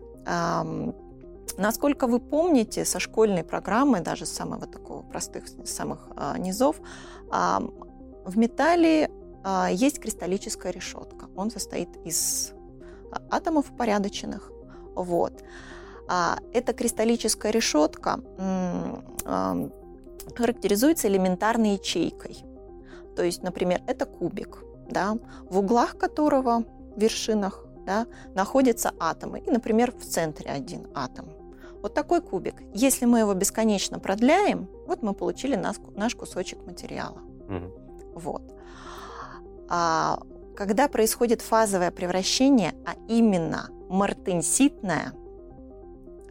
насколько 1.57 2.07
вы 2.07 2.19
помните 2.19 2.85
со 2.85 2.99
школьной 2.99 3.43
программы, 3.43 4.01
даже 4.01 4.25
с 4.25 4.31
самого 4.31 4.67
такого 4.67 5.01
простых, 5.01 5.45
самых 5.65 6.09
э, 6.15 6.37
низов, 6.37 6.77
э, 7.31 7.59
в 8.25 8.37
металле 8.37 9.09
э, 9.43 9.67
есть 9.71 9.99
кристаллическая 9.99 10.71
решетка. 10.71 11.27
Он 11.35 11.51
состоит 11.51 11.89
из 12.05 12.53
атомов 13.29 13.71
упорядоченных. 13.71 14.51
Вот. 14.95 15.43
А 16.07 16.37
эта 16.53 16.73
кристаллическая 16.73 17.51
решетка 17.51 18.19
характеризуется 20.35 21.07
элементарной 21.07 21.73
ячейкой. 21.73 22.43
То 23.15 23.23
есть, 23.23 23.43
например, 23.43 23.81
это 23.87 24.05
кубик, 24.05 24.63
да, 24.89 25.17
в 25.49 25.59
углах 25.59 25.97
которого, 25.97 26.63
в 26.95 26.99
вершинах, 26.99 27.65
да, 27.85 28.07
находятся 28.33 28.93
атомы. 28.99 29.39
И, 29.39 29.49
например, 29.49 29.91
в 29.91 30.03
центре 30.03 30.51
один 30.51 30.87
атом. 30.93 31.44
Вот 31.85 31.93
такой 31.93 32.19
кубик. 32.19 32.55
Если 32.73 33.05
мы 33.05 33.19
его 33.19 33.35
бесконечно 33.35 33.99
продляем, 33.99 34.67
вот 34.87 35.03
мы 35.03 35.13
получили 35.13 35.55
наш, 35.55 35.75
наш 35.95 36.15
кусочек 36.15 36.65
материала. 36.65 37.19
Угу. 37.47 38.19
Вот. 38.19 38.41
А 39.69 40.17
когда 40.55 40.87
происходит 40.87 41.43
фазовое 41.43 41.91
превращение, 41.91 42.73
а 42.87 42.95
именно 43.07 43.69
мартенситное– 43.87 45.13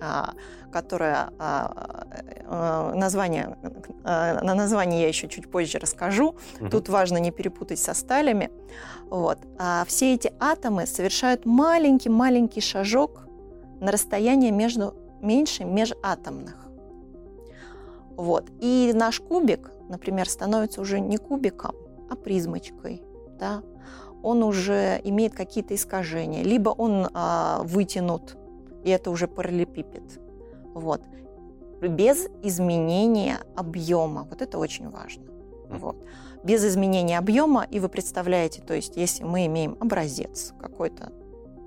а, 0.00 0.34
которое 0.72 1.30
а, 1.38 2.04
а, 2.46 2.92
название, 2.94 3.56
на 4.02 4.54
название 4.54 5.02
я 5.02 5.08
еще 5.08 5.28
чуть 5.28 5.48
позже 5.48 5.78
расскажу. 5.78 6.34
Угу. 6.60 6.68
Тут 6.68 6.88
важно 6.88 7.18
не 7.18 7.30
перепутать 7.30 7.78
со 7.78 7.94
сталями. 7.94 8.50
Вот. 9.08 9.38
А 9.56 9.84
все 9.86 10.14
эти 10.14 10.32
атомы 10.40 10.86
совершают 10.86 11.46
маленький-маленький 11.46 12.60
шажок 12.60 13.28
на 13.80 13.92
расстояние 13.92 14.50
между 14.50 15.03
меньше 15.24 15.64
межатомных. 15.64 16.56
Вот. 18.16 18.50
И 18.60 18.92
наш 18.94 19.20
кубик, 19.20 19.70
например, 19.88 20.28
становится 20.28 20.80
уже 20.80 21.00
не 21.00 21.16
кубиком, 21.16 21.74
а 22.10 22.14
призмочкой. 22.14 23.02
Да? 23.38 23.62
Он 24.22 24.42
уже 24.42 25.00
имеет 25.02 25.34
какие-то 25.34 25.74
искажения. 25.74 26.42
Либо 26.42 26.70
он 26.70 27.08
а, 27.12 27.62
вытянут 27.64 28.36
и 28.84 28.90
это 28.90 29.10
уже 29.10 29.26
параллелепипед. 29.26 30.20
Вот. 30.74 31.02
Без 31.80 32.28
изменения 32.42 33.38
объема. 33.56 34.26
Вот 34.30 34.42
это 34.42 34.58
очень 34.58 34.90
важно. 34.90 35.24
Вот. 35.68 35.96
Без 36.44 36.64
изменения 36.64 37.18
объема, 37.18 37.66
и 37.70 37.80
вы 37.80 37.88
представляете, 37.88 38.60
то 38.60 38.74
есть 38.74 38.96
если 38.96 39.24
мы 39.24 39.46
имеем 39.46 39.76
образец 39.80 40.52
какой-то 40.60 41.12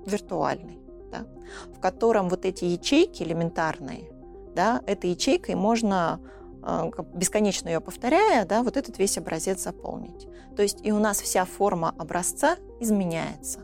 виртуальный, 0.06 0.78
да, 1.10 1.26
в 1.74 1.80
котором 1.80 2.28
вот 2.28 2.44
эти 2.44 2.64
ячейки 2.64 3.22
элементарные, 3.22 4.10
да, 4.54 4.82
этой 4.86 5.10
ячейкой 5.10 5.54
можно 5.54 6.20
а, 6.62 6.90
бесконечно 7.14 7.68
ее 7.68 7.80
повторяя, 7.80 8.44
да, 8.44 8.62
вот 8.62 8.76
этот 8.76 8.98
весь 8.98 9.18
образец 9.18 9.62
заполнить. 9.62 10.28
То 10.56 10.62
есть 10.62 10.80
и 10.82 10.92
у 10.92 10.98
нас 10.98 11.20
вся 11.20 11.44
форма 11.44 11.94
образца 11.98 12.56
изменяется. 12.80 13.60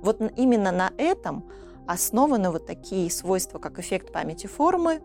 Вот 0.00 0.20
именно 0.36 0.72
на 0.72 0.92
этом 0.98 1.44
основаны 1.86 2.50
вот 2.50 2.66
такие 2.66 3.10
свойства, 3.10 3.58
как 3.58 3.78
эффект 3.78 4.12
памяти 4.12 4.46
формы, 4.46 5.00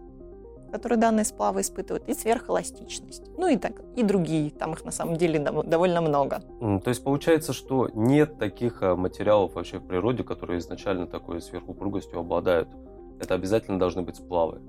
которые 0.71 0.97
данные 0.97 1.25
сплавы 1.25 1.61
испытывают, 1.61 2.07
и 2.07 2.13
сверхэластичность. 2.13 3.23
Ну 3.37 3.47
и 3.47 3.57
так, 3.57 3.81
и 3.95 4.03
другие, 4.03 4.51
там 4.51 4.73
их 4.73 4.85
на 4.85 4.91
самом 4.91 5.17
деле 5.17 5.39
довольно 5.39 6.01
много. 6.01 6.41
То 6.59 6.89
есть 6.89 7.03
получается, 7.03 7.53
что 7.53 7.89
нет 7.93 8.37
таких 8.37 8.81
а, 8.81 8.95
материалов 8.95 9.55
вообще 9.55 9.79
в 9.79 9.85
природе, 9.85 10.23
которые 10.23 10.59
изначально 10.59 11.07
такой 11.07 11.41
сверхупругостью 11.41 12.19
обладают. 12.19 12.69
Это 13.19 13.35
обязательно 13.35 13.77
должны 13.79 14.01
быть 14.01 14.15
сплавы. 14.15 14.61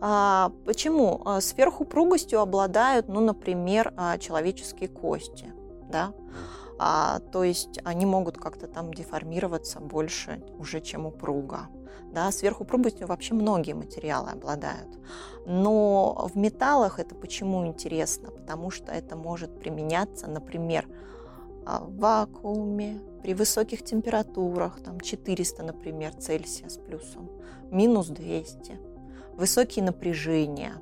А, 0.00 0.52
почему? 0.64 1.22
А, 1.24 1.40
сверхупругостью 1.40 2.40
обладают, 2.40 3.08
ну, 3.08 3.20
например, 3.20 3.92
а, 3.96 4.18
человеческие 4.18 4.88
кости. 4.88 5.46
Да? 5.90 6.12
А, 6.86 7.20
то 7.32 7.44
есть 7.44 7.80
они 7.84 8.04
могут 8.04 8.36
как-то 8.36 8.66
там 8.66 8.92
деформироваться 8.92 9.80
больше 9.80 10.44
уже, 10.58 10.82
чем 10.82 11.06
упруга. 11.06 11.68
Да, 12.12 12.30
сверхупругостью 12.30 13.06
вообще 13.06 13.32
многие 13.32 13.72
материалы 13.72 14.32
обладают. 14.32 14.98
Но 15.46 16.28
в 16.30 16.36
металлах 16.36 16.98
это 16.98 17.14
почему 17.14 17.66
интересно? 17.66 18.30
Потому 18.30 18.70
что 18.70 18.92
это 18.92 19.16
может 19.16 19.58
применяться, 19.58 20.26
например, 20.26 20.86
а, 21.64 21.84
в 21.84 21.96
вакууме, 21.96 23.00
при 23.22 23.32
высоких 23.32 23.82
температурах, 23.82 24.78
там 24.82 25.00
400, 25.00 25.62
например, 25.62 26.12
Цельсия 26.12 26.68
с 26.68 26.76
плюсом, 26.76 27.30
минус 27.70 28.08
200, 28.08 28.78
высокие 29.32 29.86
напряжения, 29.86 30.74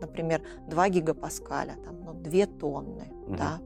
например, 0.00 0.42
2 0.68 0.88
гигапаскаля, 0.88 1.76
там, 1.84 2.04
ну, 2.04 2.12
2 2.12 2.46
тонны, 2.46 3.12
угу. 3.28 3.36
да, 3.36 3.60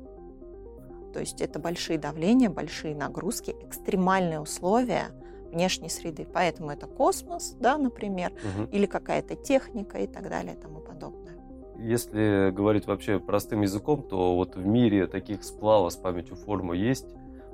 то 1.12 1.20
есть 1.20 1.40
это 1.40 1.58
большие 1.58 1.98
давления, 1.98 2.50
большие 2.50 2.94
нагрузки, 2.94 3.54
экстремальные 3.62 4.40
условия 4.40 5.08
внешней 5.50 5.88
среды. 5.88 6.26
Поэтому 6.32 6.70
это 6.70 6.86
космос, 6.86 7.56
да, 7.58 7.78
например, 7.78 8.32
угу. 8.32 8.68
или 8.70 8.86
какая-то 8.86 9.34
техника 9.34 9.98
и 9.98 10.06
так 10.06 10.28
далее 10.28 10.54
и 10.54 10.60
тому 10.60 10.80
подобное. 10.80 11.34
Если 11.78 12.50
говорить 12.50 12.86
вообще 12.86 13.20
простым 13.20 13.62
языком, 13.62 14.02
то 14.02 14.34
вот 14.34 14.56
в 14.56 14.66
мире 14.66 15.06
таких 15.06 15.44
сплавов 15.44 15.92
с 15.92 15.96
памятью 15.96 16.36
формы 16.36 16.76
есть 16.76 17.06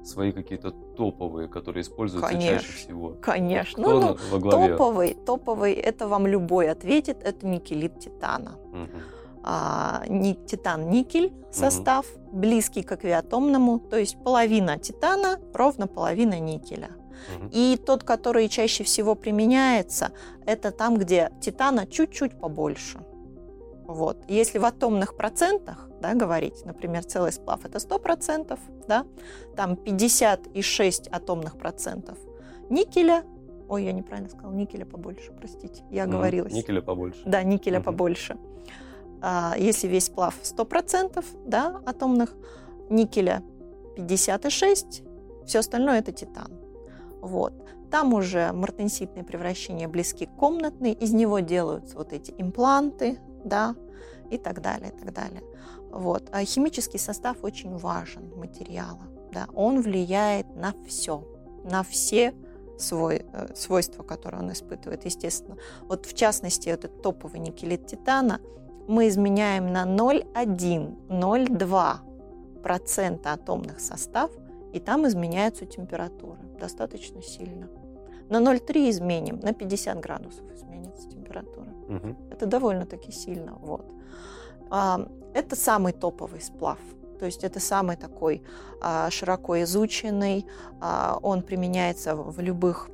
свои 0.02 0.32
какие-то 0.32 0.70
топовые, 0.70 1.48
которые 1.48 1.82
используются 1.82 2.30
конечно, 2.30 2.58
чаще 2.58 2.72
всего? 2.72 3.16
Конечно. 3.20 3.82
Кто 3.82 4.00
ну, 4.00 4.16
во 4.30 4.38
главе? 4.38 4.76
Топовый, 4.76 5.16
топовый, 5.26 5.72
это 5.72 6.08
вам 6.08 6.26
любой 6.26 6.70
ответит, 6.70 7.22
это 7.22 7.46
никелит 7.46 8.00
титана. 8.00 8.58
Угу 8.72 9.00
а, 9.46 10.02
титан-никель 10.46 11.32
состав, 11.52 12.06
угу. 12.14 12.38
близкий 12.38 12.82
к 12.82 12.92
аквиатомному, 12.92 13.78
то 13.78 13.98
есть 13.98 14.16
половина 14.24 14.78
титана 14.78 15.38
ровно 15.52 15.86
половина 15.86 16.40
никеля. 16.40 16.90
Угу. 17.36 17.50
И 17.52 17.76
тот, 17.76 18.04
который 18.04 18.48
чаще 18.48 18.84
всего 18.84 19.14
применяется, 19.14 20.12
это 20.46 20.70
там, 20.70 20.96
где 20.96 21.30
титана 21.40 21.86
чуть-чуть 21.86 22.40
побольше. 22.40 23.00
Вот. 23.86 24.24
Если 24.28 24.58
в 24.58 24.64
атомных 24.64 25.14
процентах 25.14 25.90
да, 26.00 26.14
говорить, 26.14 26.64
например, 26.64 27.04
целый 27.04 27.32
сплав 27.32 27.66
это 27.66 27.78
100%, 27.78 28.58
да, 28.88 29.04
там 29.56 29.76
56 29.76 31.08
атомных 31.12 31.58
процентов 31.58 32.16
никеля, 32.70 33.24
ой, 33.68 33.84
я 33.84 33.92
неправильно 33.92 34.30
сказала, 34.30 34.54
никеля 34.54 34.86
побольше, 34.86 35.32
простите, 35.32 35.82
я 35.90 36.04
оговорилась. 36.04 36.52
Никеля 36.52 36.80
побольше. 36.80 37.20
Да, 37.26 37.42
никеля 37.42 37.80
побольше. 37.80 38.38
А, 39.26 39.54
если 39.56 39.86
весь 39.86 40.04
сплав 40.04 40.34
100% 40.42 41.24
да, 41.46 41.80
атомных, 41.86 42.34
никеля 42.90 43.42
56, 43.96 45.02
все 45.46 45.58
остальное 45.60 46.00
это 46.00 46.12
титан. 46.12 46.52
Вот. 47.22 47.54
Там 47.90 48.12
уже 48.12 48.52
мартенситные 48.52 49.24
превращения 49.24 49.88
близки 49.88 50.26
к 50.26 50.36
комнатной, 50.36 50.92
из 50.92 51.14
него 51.14 51.38
делаются 51.38 51.96
вот 51.96 52.12
эти 52.12 52.34
импланты, 52.36 53.18
да, 53.42 53.74
и 54.30 54.36
так 54.36 54.60
далее, 54.60 54.92
и 54.94 54.98
так 54.98 55.14
далее. 55.14 55.42
Вот. 55.90 56.28
А 56.30 56.44
химический 56.44 56.98
состав 56.98 57.38
очень 57.42 57.78
важен 57.78 58.30
материала. 58.36 59.04
Да. 59.32 59.46
Он 59.54 59.80
влияет 59.80 60.54
на 60.54 60.74
все, 60.86 61.26
на 61.64 61.82
все 61.82 62.34
свой, 62.76 63.24
э, 63.32 63.54
свойства, 63.54 64.02
которые 64.02 64.42
он 64.42 64.52
испытывает, 64.52 65.06
естественно. 65.06 65.56
Вот 65.88 66.04
в 66.04 66.12
частности, 66.12 66.68
этот 66.68 67.00
топовый 67.00 67.40
никелит 67.40 67.86
титана 67.86 68.42
мы 68.86 69.08
изменяем 69.08 69.72
на 69.72 69.84
0,1, 69.84 71.08
0,2 71.08 71.96
процента 72.62 73.32
атомных 73.32 73.80
состав, 73.80 74.30
и 74.72 74.80
там 74.80 75.06
изменяются 75.06 75.66
температуры 75.66 76.40
достаточно 76.58 77.22
сильно. 77.22 77.68
На 78.28 78.38
0,3 78.38 78.90
изменим, 78.90 79.40
на 79.40 79.52
50 79.52 80.00
градусов 80.00 80.44
изменится 80.54 81.08
температура. 81.08 81.68
Угу. 81.88 82.16
Это 82.30 82.46
довольно-таки 82.46 83.12
сильно. 83.12 83.54
Вот. 83.60 83.84
А, 84.70 85.06
это 85.34 85.56
самый 85.56 85.92
топовый 85.92 86.40
сплав. 86.40 86.78
То 87.18 87.26
есть 87.26 87.44
это 87.44 87.60
самый 87.60 87.96
такой 87.96 88.42
а, 88.80 89.10
широко 89.10 89.62
изученный. 89.62 90.46
А, 90.80 91.18
он 91.22 91.42
применяется 91.42 92.16
в 92.16 92.40
любых 92.40 92.88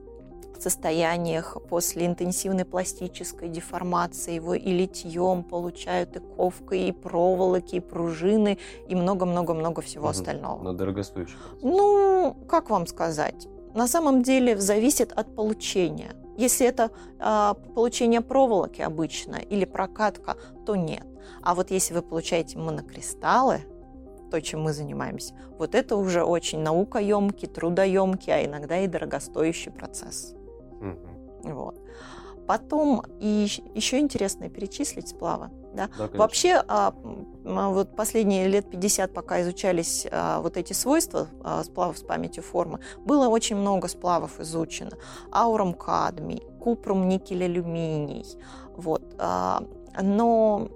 состояниях 0.59 1.57
после 1.69 2.07
интенсивной 2.07 2.65
пластической 2.65 3.49
деформации. 3.49 4.35
Его 4.35 4.55
и 4.55 4.73
литьем 4.73 5.43
получают, 5.43 6.17
и 6.17 6.21
ковкой, 6.21 6.89
и 6.89 6.93
проволоки, 6.93 7.77
и 7.77 7.81
пружины, 7.81 8.59
и 8.89 8.95
много-много-много 8.95 9.83
всего 9.83 10.05
угу. 10.05 10.11
остального. 10.11 10.63
Но 10.63 10.73
дорогостоящий. 10.73 11.37
Ну, 11.63 12.37
как 12.49 12.71
вам 12.71 12.87
сказать? 12.87 13.49
На 13.75 13.87
самом 13.87 14.23
деле 14.23 14.57
зависит 14.59 15.13
от 15.13 15.35
получения. 15.35 16.15
Если 16.37 16.67
это 16.67 16.91
э, 17.19 17.55
получение 17.75 18.21
проволоки 18.21 18.81
обычно 18.81 19.37
или 19.37 19.65
прокатка, 19.65 20.37
то 20.67 20.75
нет. 20.75 21.07
А 21.43 21.55
вот 21.55 21.71
если 21.71 21.95
вы 21.95 22.03
получаете 22.03 22.59
монокристаллы, 22.59 23.61
то, 24.31 24.41
чем 24.41 24.63
мы 24.63 24.73
занимаемся, 24.73 25.35
вот 25.59 25.75
это 25.75 25.97
уже 25.97 26.23
очень 26.23 26.61
наукоемкий, 26.61 27.49
трудоемкий, 27.49 28.33
а 28.33 28.45
иногда 28.45 28.79
и 28.79 28.87
дорогостоящий 28.87 29.71
процесс. 29.71 30.35
Угу. 30.81 31.53
Вот. 31.53 31.81
Потом 32.47 33.05
и 33.21 33.47
еще 33.75 34.01
интересно 34.01 34.49
перечислить 34.49 35.09
сплавы. 35.09 35.51
Да? 35.73 35.89
Да, 35.97 36.09
Вообще, 36.15 36.61
а, 36.67 36.93
вот 37.45 37.95
последние 37.95 38.49
лет 38.49 38.69
50, 38.69 39.15
пока 39.15 39.41
изучались 39.43 40.05
а, 40.11 40.41
вот 40.41 40.57
эти 40.57 40.73
свойства 40.73 41.29
а, 41.45 41.63
сплавов 41.63 41.99
с 41.99 42.03
памятью 42.03 42.43
формы, 42.43 42.81
было 42.99 43.29
очень 43.29 43.55
много 43.55 43.87
сплавов 43.87 44.41
изучено. 44.41 44.91
Аурум 45.31 45.75
кадмий, 45.75 46.43
купрум 46.59 47.09
никель 47.09 47.45
алюминий. 47.45 48.27
Вот. 48.77 49.03
Но 50.03 50.69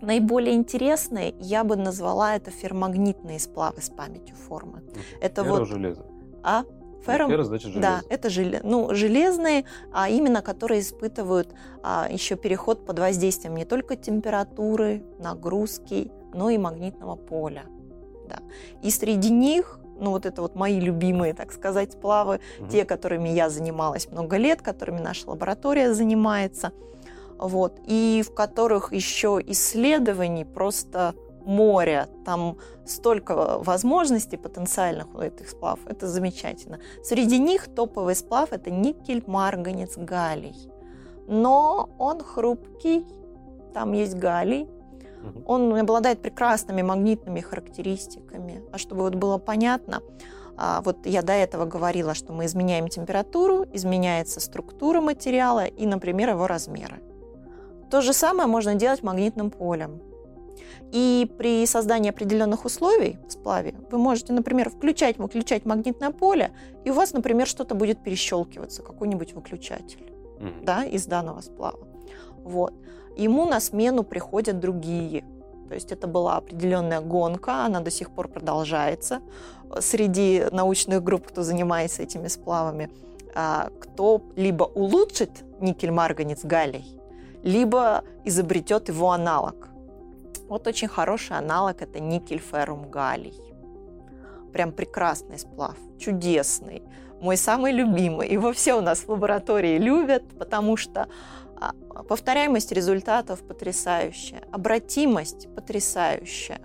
наиболее 0.00 0.54
интересные 0.54 1.34
я 1.38 1.62
бы 1.62 1.76
назвала 1.76 2.34
это 2.34 2.50
ферромагнитные 2.50 3.38
сплавы 3.38 3.82
с 3.82 3.90
памятью 3.90 4.34
формы. 4.34 4.82
Это 5.20 5.44
вот... 5.44 5.68
железо. 5.68 6.04
А? 6.42 6.64
Феррум, 7.04 7.30
Ферро, 7.30 7.44
значит, 7.44 7.72
железо. 7.72 7.80
Да, 7.80 8.02
это 8.08 8.30
желе, 8.30 8.60
ну, 8.62 8.94
железные, 8.94 9.64
а 9.92 10.08
именно 10.08 10.42
которые 10.42 10.80
испытывают 10.80 11.54
а, 11.82 12.08
еще 12.10 12.36
переход 12.36 12.86
под 12.86 12.98
воздействием 12.98 13.56
не 13.56 13.64
только 13.64 13.96
температуры, 13.96 15.04
нагрузки, 15.18 16.10
но 16.32 16.50
и 16.50 16.58
магнитного 16.58 17.16
поля. 17.16 17.64
Да. 18.28 18.38
И 18.82 18.90
среди 18.90 19.30
них 19.30 19.80
ну 19.98 20.10
вот 20.10 20.26
это 20.26 20.42
вот 20.42 20.56
мои 20.56 20.80
любимые, 20.80 21.34
так 21.34 21.52
сказать, 21.52 21.92
сплавы, 21.92 22.40
угу. 22.58 22.68
те, 22.68 22.84
которыми 22.84 23.28
я 23.28 23.48
занималась 23.48 24.08
много 24.10 24.36
лет, 24.36 24.60
которыми 24.60 24.98
наша 24.98 25.30
лаборатория 25.30 25.94
занимается, 25.94 26.72
вот, 27.38 27.80
и 27.86 28.24
в 28.26 28.34
которых 28.34 28.92
еще 28.92 29.40
исследований 29.46 30.44
просто 30.44 31.14
море, 31.44 32.08
там 32.24 32.56
столько 32.86 33.58
возможностей 33.58 34.36
потенциальных 34.36 35.14
у 35.14 35.20
этих 35.20 35.48
сплавов, 35.48 35.80
это 35.86 36.06
замечательно. 36.06 36.78
Среди 37.02 37.38
них 37.38 37.68
топовый 37.74 38.14
сплав– 38.14 38.48
это 38.52 38.70
никель, 38.70 39.22
марганец, 39.26 39.96
галлий. 39.96 40.70
Но 41.26 41.88
он 41.98 42.20
хрупкий, 42.22 43.06
там 43.72 43.92
есть 43.92 44.14
галлий, 44.14 44.68
он 45.46 45.74
обладает 45.74 46.20
прекрасными 46.20 46.82
магнитными 46.82 47.40
характеристиками. 47.40 48.62
А 48.72 48.78
чтобы 48.78 49.02
вот 49.02 49.14
было 49.14 49.38
понятно, 49.38 50.02
а, 50.56 50.80
вот 50.82 51.06
я 51.06 51.22
до 51.22 51.32
этого 51.32 51.64
говорила, 51.64 52.14
что 52.14 52.32
мы 52.32 52.44
изменяем 52.44 52.88
температуру, 52.88 53.64
изменяется 53.72 54.40
структура 54.40 55.00
материала 55.00 55.64
и, 55.64 55.86
например, 55.86 56.30
его 56.30 56.46
размеры. 56.46 57.02
То 57.90 58.00
же 58.00 58.12
самое 58.12 58.48
можно 58.48 58.74
делать 58.74 59.02
магнитным 59.02 59.50
полем. 59.50 60.00
И 60.92 61.30
при 61.38 61.66
создании 61.66 62.10
определенных 62.10 62.64
условий 62.64 63.18
в 63.26 63.32
сплаве 63.32 63.74
вы 63.90 63.98
можете, 63.98 64.32
например, 64.32 64.70
включать, 64.70 65.18
выключать 65.18 65.64
магнитное 65.64 66.10
поле, 66.10 66.52
и 66.84 66.90
у 66.90 66.94
вас, 66.94 67.12
например, 67.12 67.46
что-то 67.46 67.74
будет 67.74 68.02
перещелкиваться, 68.02 68.82
какой-нибудь 68.82 69.32
выключатель 69.32 70.12
mm-hmm. 70.38 70.64
да, 70.64 70.84
из 70.84 71.06
данного 71.06 71.40
сплава. 71.40 71.86
Вот. 72.38 72.74
Ему 73.16 73.44
на 73.46 73.60
смену 73.60 74.04
приходят 74.04 74.60
другие. 74.60 75.24
То 75.68 75.74
есть 75.74 75.92
это 75.92 76.06
была 76.06 76.36
определенная 76.36 77.00
гонка, 77.00 77.64
она 77.64 77.80
до 77.80 77.90
сих 77.90 78.10
пор 78.10 78.28
продолжается 78.28 79.20
среди 79.80 80.44
научных 80.52 81.02
групп, 81.02 81.26
кто 81.26 81.42
занимается 81.42 82.02
этими 82.02 82.28
сплавами, 82.28 82.90
а, 83.34 83.70
кто 83.80 84.22
либо 84.36 84.64
улучшит 84.64 85.30
никель-марганец 85.60 86.44
галлий, 86.44 86.84
либо 87.42 88.04
изобретет 88.24 88.88
его 88.88 89.10
аналог. 89.10 89.68
Вот 90.48 90.66
очень 90.66 90.88
хороший 90.88 91.38
аналог 91.38 91.80
это 91.80 92.00
никель 92.00 92.38
феррум 92.38 92.90
галлий. 92.90 93.34
Прям 94.52 94.72
прекрасный 94.72 95.38
сплав, 95.38 95.76
чудесный, 95.98 96.82
мой 97.20 97.36
самый 97.36 97.72
любимый. 97.72 98.30
Его 98.30 98.52
все 98.52 98.74
у 98.74 98.80
нас 98.80 99.00
в 99.00 99.08
лаборатории 99.08 99.78
любят, 99.78 100.22
потому 100.38 100.76
что 100.76 101.08
а, 101.56 101.72
повторяемость 102.02 102.70
результатов 102.72 103.42
потрясающая, 103.46 104.42
обратимость 104.52 105.48
потрясающая, 105.54 106.60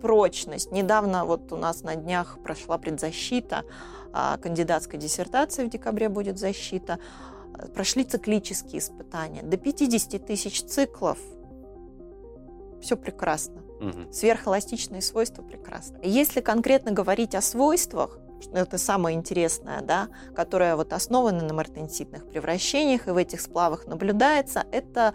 прочность. 0.00 0.72
Недавно 0.72 1.24
вот 1.24 1.52
у 1.52 1.56
нас 1.56 1.82
на 1.82 1.96
днях 1.96 2.38
прошла 2.42 2.78
предзащита 2.78 3.64
а, 4.12 4.38
кандидатской 4.38 4.98
диссертации, 4.98 5.66
в 5.66 5.70
декабре 5.70 6.08
будет 6.08 6.38
защита. 6.38 6.98
Прошли 7.74 8.04
циклические 8.04 8.78
испытания. 8.78 9.42
До 9.42 9.56
50 9.56 10.24
тысяч 10.26 10.62
циклов– 10.62 11.18
все 12.80 12.96
прекрасно. 12.96 13.62
Угу. 13.80 14.12
Сверхэластичные 14.12 15.02
свойства 15.02 15.42
прекрасно. 15.42 15.98
Если 16.02 16.40
конкретно 16.40 16.90
говорить 16.90 17.34
о 17.34 17.40
свойствах, 17.40 18.18
это 18.52 18.78
самое 18.78 19.16
интересное, 19.16 19.82
да, 19.82 20.08
которое 20.34 20.76
вот 20.76 20.92
основано 20.92 21.42
на 21.44 21.54
мартенситных 21.54 22.28
превращениях 22.28 23.08
и 23.08 23.10
в 23.10 23.16
этих 23.16 23.40
сплавах 23.40 23.86
наблюдается, 23.86 24.64
это 24.70 25.14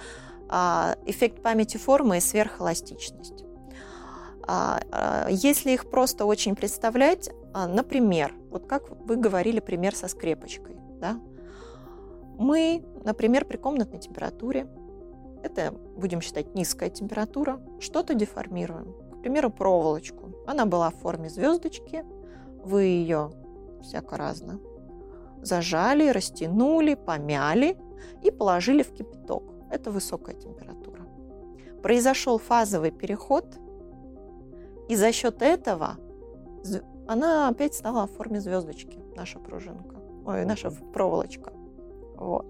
а, 0.49 0.95
эффект 1.06 1.41
памяти 1.41 1.78
формы 1.78 2.17
и 2.17 2.19
сверхэластичность. 2.19 3.43
А, 4.45 4.82
а, 4.91 5.28
если 5.30 5.71
их 5.71 5.89
просто 5.89 6.26
очень 6.26 6.56
представлять, 6.56 7.30
а, 7.54 7.67
например, 7.67 8.34
вот 8.49 8.67
как 8.67 8.89
вы 8.89 9.15
говорили, 9.15 9.60
пример 9.60 9.95
со 9.95 10.08
скрепочкой, 10.08 10.76
да, 10.99 11.19
мы, 12.38 12.84
например, 13.04 13.45
при 13.45 13.58
комнатной 13.58 13.99
температуре 13.99 14.67
это, 15.43 15.71
будем 15.71 16.21
считать, 16.21 16.56
низкая 16.56 16.89
температура. 16.89 17.60
Что-то 17.79 18.13
деформируем. 18.13 18.93
К 19.12 19.21
примеру, 19.21 19.49
проволочку. 19.51 20.32
Она 20.47 20.65
была 20.65 20.89
в 20.89 20.95
форме 20.95 21.29
звездочки. 21.29 22.03
Вы 22.63 22.84
ее 22.84 23.32
всяко 23.82 24.17
разно 24.17 24.60
зажали, 25.43 26.10
растянули, 26.10 26.95
помяли 26.95 27.77
и 28.21 28.32
положили 28.32 28.84
в 28.84 28.91
кипяток. 28.93 29.43
Это 29.69 29.91
высокая 29.91 30.36
температура. 30.36 31.01
Произошел 31.82 32.39
фазовый 32.39 32.91
переход, 32.91 33.45
и 34.89 34.95
за 34.95 35.12
счет 35.12 35.41
этого 35.41 35.97
она 37.08 37.49
опять 37.49 37.73
стала 37.73 38.08
в 38.08 38.12
форме 38.12 38.39
звездочки, 38.39 38.97
наша 39.15 39.39
пружинка, 39.39 39.97
ой, 40.25 40.45
наша 40.45 40.71
проволочка. 40.71 41.51
Вот 42.15 42.45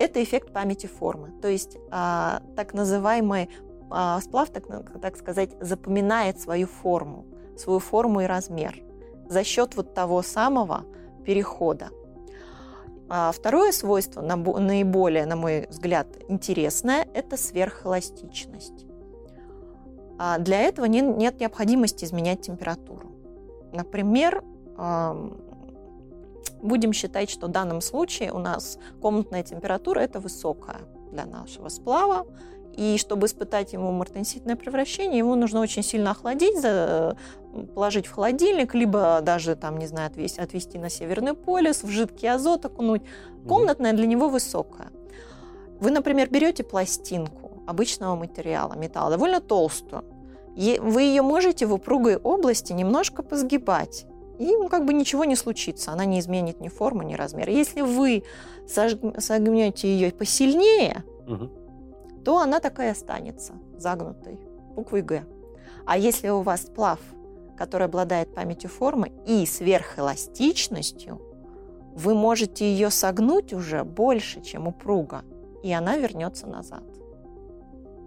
это 0.00 0.22
эффект 0.22 0.52
памяти 0.52 0.86
формы. 0.86 1.30
То 1.42 1.48
есть 1.48 1.76
а, 1.90 2.42
так 2.56 2.74
называемый 2.74 3.50
а, 3.90 4.20
сплав, 4.20 4.48
так, 4.50 4.64
так 5.00 5.16
сказать, 5.16 5.50
запоминает 5.60 6.40
свою 6.40 6.66
форму, 6.66 7.26
свою 7.56 7.78
форму 7.80 8.22
и 8.22 8.24
размер 8.24 8.82
за 9.28 9.44
счет 9.44 9.76
вот 9.76 9.94
того 9.94 10.22
самого 10.22 10.84
перехода. 11.24 11.90
А 13.08 13.30
второе 13.32 13.72
свойство, 13.72 14.22
наиболее, 14.22 15.26
на 15.26 15.36
мой 15.36 15.66
взгляд, 15.68 16.06
интересное, 16.28 17.06
это 17.12 17.36
сверхэластичность. 17.36 18.86
А 20.18 20.38
для 20.38 20.60
этого 20.60 20.86
не, 20.86 21.00
нет 21.00 21.40
необходимости 21.40 22.04
изменять 22.04 22.40
температуру. 22.40 23.10
Например, 23.72 24.42
будем 26.62 26.92
считать, 26.92 27.30
что 27.30 27.46
в 27.46 27.50
данном 27.50 27.80
случае 27.80 28.32
у 28.32 28.38
нас 28.38 28.78
комнатная 29.00 29.42
температура 29.42 30.00
это 30.00 30.20
высокая 30.20 30.80
для 31.10 31.26
нашего 31.26 31.68
сплава, 31.68 32.26
и 32.76 32.96
чтобы 32.98 33.26
испытать 33.26 33.72
ему 33.72 33.90
мартенситное 33.90 34.56
превращение, 34.56 35.18
ему 35.18 35.34
нужно 35.34 35.60
очень 35.60 35.82
сильно 35.82 36.12
охладить, 36.12 36.62
положить 37.74 38.06
в 38.06 38.12
холодильник, 38.12 38.74
либо 38.74 39.20
даже, 39.22 39.56
там, 39.56 39.78
не 39.78 39.86
знаю, 39.86 40.06
отвезти, 40.06 40.40
отвезти 40.40 40.78
на 40.78 40.88
Северный 40.88 41.34
полюс, 41.34 41.82
в 41.82 41.88
жидкий 41.88 42.30
азот 42.30 42.64
окунуть. 42.64 43.02
Комнатная 43.46 43.92
для 43.92 44.06
него 44.06 44.28
высокая. 44.28 44.90
Вы, 45.80 45.90
например, 45.90 46.30
берете 46.30 46.62
пластинку 46.62 47.62
обычного 47.66 48.14
материала, 48.14 48.74
металла, 48.74 49.10
довольно 49.10 49.40
толстую. 49.40 50.04
Вы 50.56 51.02
ее 51.02 51.22
можете 51.22 51.66
в 51.66 51.74
упругой 51.74 52.16
области 52.16 52.72
немножко 52.72 53.22
позгибать 53.22 54.06
и 54.40 54.56
ну, 54.56 54.70
как 54.70 54.86
бы 54.86 54.94
ничего 54.94 55.26
не 55.26 55.36
случится, 55.36 55.92
она 55.92 56.06
не 56.06 56.18
изменит 56.18 56.60
ни 56.60 56.68
форму, 56.68 57.02
ни 57.02 57.12
размер. 57.12 57.50
Если 57.50 57.82
вы 57.82 58.24
согнете 58.66 59.86
ее 59.86 60.10
посильнее, 60.12 61.04
угу. 61.26 61.50
то 62.24 62.38
она 62.38 62.58
такая 62.58 62.92
останется, 62.92 63.52
загнутой, 63.76 64.40
буквой 64.74 65.02
«Г». 65.02 65.26
А 65.84 65.98
если 65.98 66.30
у 66.30 66.40
вас 66.40 66.62
сплав, 66.62 67.00
который 67.58 67.84
обладает 67.86 68.34
памятью 68.34 68.70
формы 68.70 69.12
и 69.26 69.44
сверхэластичностью, 69.44 71.20
вы 71.94 72.14
можете 72.14 72.64
ее 72.64 72.88
согнуть 72.88 73.52
уже 73.52 73.84
больше, 73.84 74.40
чем 74.40 74.68
упруга, 74.68 75.22
и 75.62 75.70
она 75.70 75.98
вернется 75.98 76.46
назад. 76.46 76.84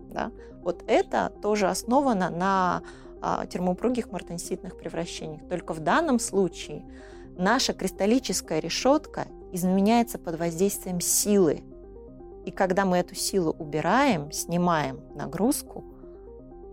Да? 0.10 0.32
Вот 0.63 0.84
это 0.88 1.32
тоже 1.43 1.67
основано 1.69 2.32
на 2.32 2.82
термоупругих 3.49 4.12
мартенситных 4.12 4.77
превращениях. 4.77 5.47
Только 5.47 5.73
в 5.73 5.79
данном 5.79 6.19
случае 6.19 6.86
наша 7.38 7.73
кристаллическая 7.73 8.59
решетка 8.59 9.27
изменяется 9.51 10.19
под 10.19 10.39
воздействием 10.39 10.99
силы. 10.99 11.63
И 12.45 12.51
когда 12.51 12.86
мы 12.86 12.97
эту 12.97 13.15
силу 13.15 13.55
убираем, 13.57 14.31
снимаем 14.31 14.99
нагрузку, 15.15 15.86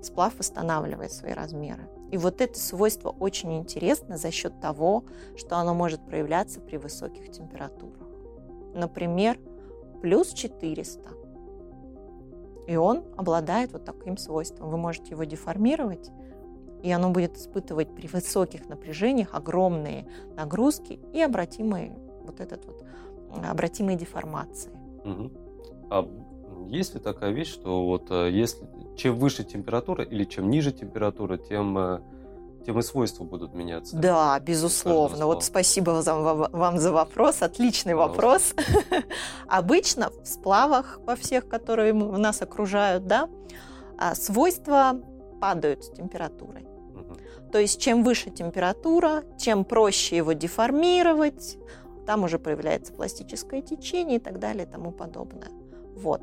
сплав 0.03 0.37
восстанавливает 0.39 1.13
свои 1.13 1.33
размеры. 1.33 1.89
И 2.11 2.17
вот 2.17 2.41
это 2.41 2.59
свойство 2.59 3.11
очень 3.11 3.57
интересно 3.59 4.17
за 4.17 4.33
счет 4.33 4.61
того, 4.61 5.05
что 5.37 5.59
оно 5.59 5.75
может 5.75 6.05
проявляться 6.05 6.61
при 6.61 6.77
высоких 6.77 7.31
температурах. 7.31 8.09
Например, 8.75 9.39
плюс 10.03 10.33
400. 10.33 11.01
И 12.67 12.77
он 12.77 13.05
обладает 13.17 13.73
вот 13.73 13.85
таким 13.85 14.17
свойством. 14.17 14.71
Вы 14.71 14.77
можете 14.77 15.11
его 15.11 15.23
деформировать, 15.25 16.11
и 16.83 16.91
оно 16.91 17.11
будет 17.11 17.37
испытывать 17.37 17.95
при 17.95 18.07
высоких 18.07 18.69
напряжениях 18.69 19.35
огромные 19.35 20.07
нагрузки 20.37 21.01
и 21.13 21.21
обратимые 21.21 21.97
вот 22.25 22.41
этот 22.41 22.65
вот 22.67 22.85
обратимые 23.49 23.97
деформации. 23.97 24.73
Угу. 25.05 25.31
А 25.91 26.09
есть 26.69 26.95
ли 26.95 27.01
такая 27.01 27.33
вещь, 27.33 27.53
что 27.53 27.87
вот 27.87 28.11
э, 28.11 28.31
если 28.31 28.69
чем 28.97 29.17
выше 29.17 29.45
температура 29.45 30.05
или 30.05 30.25
чем 30.25 30.51
ниже 30.51 30.73
температура, 30.73 31.37
тем 31.37 31.79
э, 31.79 32.01
тем 32.65 32.79
и 32.79 32.83
свойства 32.83 33.25
будут 33.25 33.55
меняться. 33.55 33.97
Да, 33.97 34.39
безусловно. 34.39 35.27
Вот 35.27 35.45
спасибо 35.45 36.03
вам 36.53 36.79
за 36.79 36.93
вопрос. 36.93 37.43
Отличный 37.43 37.95
вопрос. 37.95 38.55
Обычно 39.49 40.11
в 40.11 40.27
сплавах, 40.27 41.01
во 41.07 41.17
всех, 41.17 41.49
которые 41.49 41.95
нас 41.95 42.43
окружают, 42.43 43.07
да, 43.07 43.29
а, 43.97 44.15
свойства 44.15 45.01
падают 45.41 45.85
с 45.85 45.91
температурой. 45.91 46.67
То 47.51 47.59
есть 47.59 47.81
чем 47.81 48.05
выше 48.05 48.31
температура, 48.31 49.25
чем 49.39 49.65
проще 49.65 50.17
его 50.19 50.33
деформировать, 50.35 51.59
там 52.07 52.25
уже 52.25 52.39
появляется 52.39 52.93
пластическое 52.93 53.61
течение 53.61 54.19
и 54.19 54.21
так 54.21 54.39
далее 54.39 54.65
и 54.67 54.69
тому 54.69 54.93
подобное. 54.93 55.49
Вот. 55.97 56.23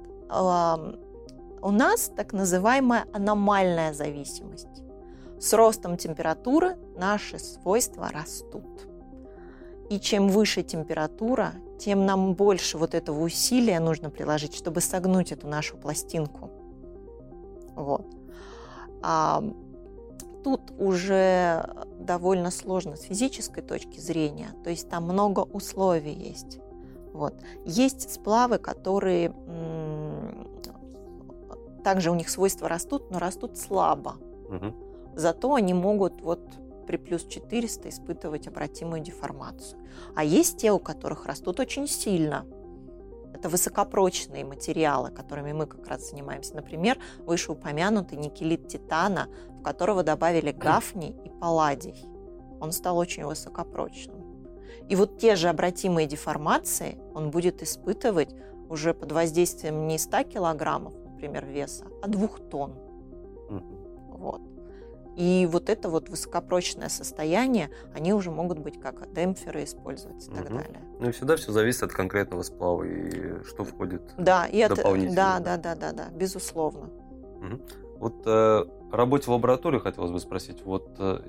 У 1.62 1.72
нас 1.72 2.12
так 2.16 2.34
называемая 2.34 3.06
аномальная 3.14 3.94
зависимость. 3.94 4.84
С 5.40 5.54
ростом 5.54 5.98
температуры 5.98 6.78
наши 6.98 7.40
свойства 7.40 8.10
растут. 8.10 8.88
И 9.90 10.00
чем 10.00 10.30
выше 10.30 10.64
температура, 10.64 11.54
тем 11.80 12.06
нам 12.06 12.34
больше 12.34 12.78
вот 12.78 12.94
этого 12.94 13.22
усилия 13.22 13.80
нужно 13.80 14.10
приложить, 14.10 14.56
чтобы 14.56 14.82
согнуть 14.82 15.32
эту 15.32 15.48
нашу 15.48 15.78
пластинку. 15.78 16.50
Вот 17.76 18.17
тут 20.44 20.62
уже 20.78 21.70
довольно 22.00 22.52
сложно 22.52 22.96
с 22.96 23.02
физической 23.02 23.62
точки 23.62 24.00
зрения, 24.00 24.50
то 24.64 24.70
есть 24.70 24.90
там 24.90 25.04
много 25.04 25.42
условий 25.42 26.14
есть. 26.14 26.60
Вот. 27.14 27.34
Есть 27.66 28.12
сплавы, 28.14 28.58
которые 28.58 29.34
также 31.84 32.12
у 32.12 32.16
них 32.16 32.30
свойства 32.30 32.68
растут, 32.68 33.12
но 33.12 33.20
растут 33.20 33.58
слабо. 33.58 34.16
Угу. 34.50 35.16
Зато 35.16 35.54
они 35.54 35.74
могут 35.74 36.22
вот 36.22 36.42
при 36.86 36.98
плюс 36.98 37.26
400 37.26 37.90
испытывать 37.90 38.48
обратимую 38.48 39.02
деформацию. 39.02 39.80
А 40.16 40.24
есть 40.24 40.58
те, 40.58 40.72
у 40.72 40.80
которых 40.80 41.26
растут 41.26 41.60
очень 41.60 41.88
сильно– 41.88 42.46
это 43.48 43.50
высокопрочные 43.50 44.46
материалы, 44.46 45.10
которыми 45.10 45.54
мы 45.54 45.66
как 45.66 45.88
раз 45.88 46.10
занимаемся. 46.10 46.56
Например, 46.56 46.98
вышеупомянутый 47.20 48.18
никелит 48.18 48.68
титана, 48.68 49.28
в 49.60 49.64
которого 49.64 50.04
добавили 50.04 50.52
гафний 50.52 51.16
и 51.26 51.30
палладий. 51.30 52.06
Он 52.60 52.72
стал 52.72 52.98
очень 52.98 53.26
высокопрочным. 53.26 54.18
И 54.90 54.96
вот 54.96 55.18
те 55.18 55.36
же 55.36 55.50
обратимые 55.50 56.08
деформации 56.08 56.98
он 57.14 57.30
будет 57.30 57.62
испытывать 57.62 58.36
уже 58.70 58.94
под 58.94 59.12
воздействием 59.12 59.88
не 59.88 59.98
100 59.98 60.24
килограммов, 60.24 60.94
например, 61.06 61.46
веса, 61.46 61.86
а 62.02 62.08
2 62.08 62.28
тонн. 62.50 62.74
Вот. 64.10 64.42
И 65.18 65.48
вот 65.52 65.68
это 65.70 65.90
вот 65.90 66.10
высокопрочное 66.10 66.90
состояние, 66.90 67.72
они 67.96 68.14
уже 68.14 68.30
могут 68.30 68.60
быть 68.60 68.80
как 68.80 69.12
демпферы 69.14 69.64
использоваться 69.64 70.30
и 70.30 70.36
угу. 70.36 70.44
так 70.44 70.50
далее. 70.50 70.82
Ну 71.00 71.10
и 71.10 71.12
всегда 71.12 71.36
все 71.38 71.52
зависит 71.52 71.82
от 71.82 71.92
конкретного 71.92 72.44
сплава 72.44 72.84
и 72.84 73.44
что 73.44 73.64
входит 73.64 74.04
да, 74.18 74.46
и 74.46 74.62
от, 74.62 74.76
да, 74.76 75.40
да, 75.40 75.58
да, 75.58 75.76
да, 75.76 75.92
да, 75.92 76.08
безусловно. 76.14 76.92
Угу. 77.42 77.62
Вот 77.98 78.28
э, 78.28 78.66
работе 78.92 79.26
в 79.26 79.30
лаборатории 79.30 79.80
хотелось 79.80 80.12
бы 80.12 80.20
спросить, 80.20 80.64
вот 80.64 80.96
э, 81.00 81.20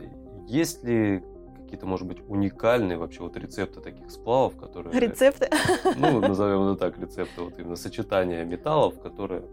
есть 0.46 0.85
ли 0.85 1.24
какие-то, 1.62 1.87
может 1.87 2.07
быть, 2.07 2.18
уникальные 2.29 2.98
вообще 2.98 3.22
вот 3.22 3.38
рецепты 3.38 3.81
таких 3.81 4.11
сплавов, 4.11 4.57
которые... 4.57 5.01
Рецепты? 5.01 5.48
Ну, 5.96 6.20
назовем 6.29 6.72
это 6.72 6.77
так, 6.77 6.98
рецепты, 6.98 7.40
вот 7.40 7.59
именно 7.59 7.77
сочетания 7.77 8.44
металлов, 8.44 9.01
которые, 9.01 9.44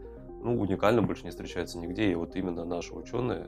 ну, 0.41 0.59
уникально 0.59 1.01
больше 1.01 1.23
не 1.23 1.29
встречаются 1.29 1.77
нигде, 1.77 2.11
и 2.11 2.15
вот 2.15 2.35
именно 2.35 2.65
наши 2.65 2.93
ученые 2.93 3.47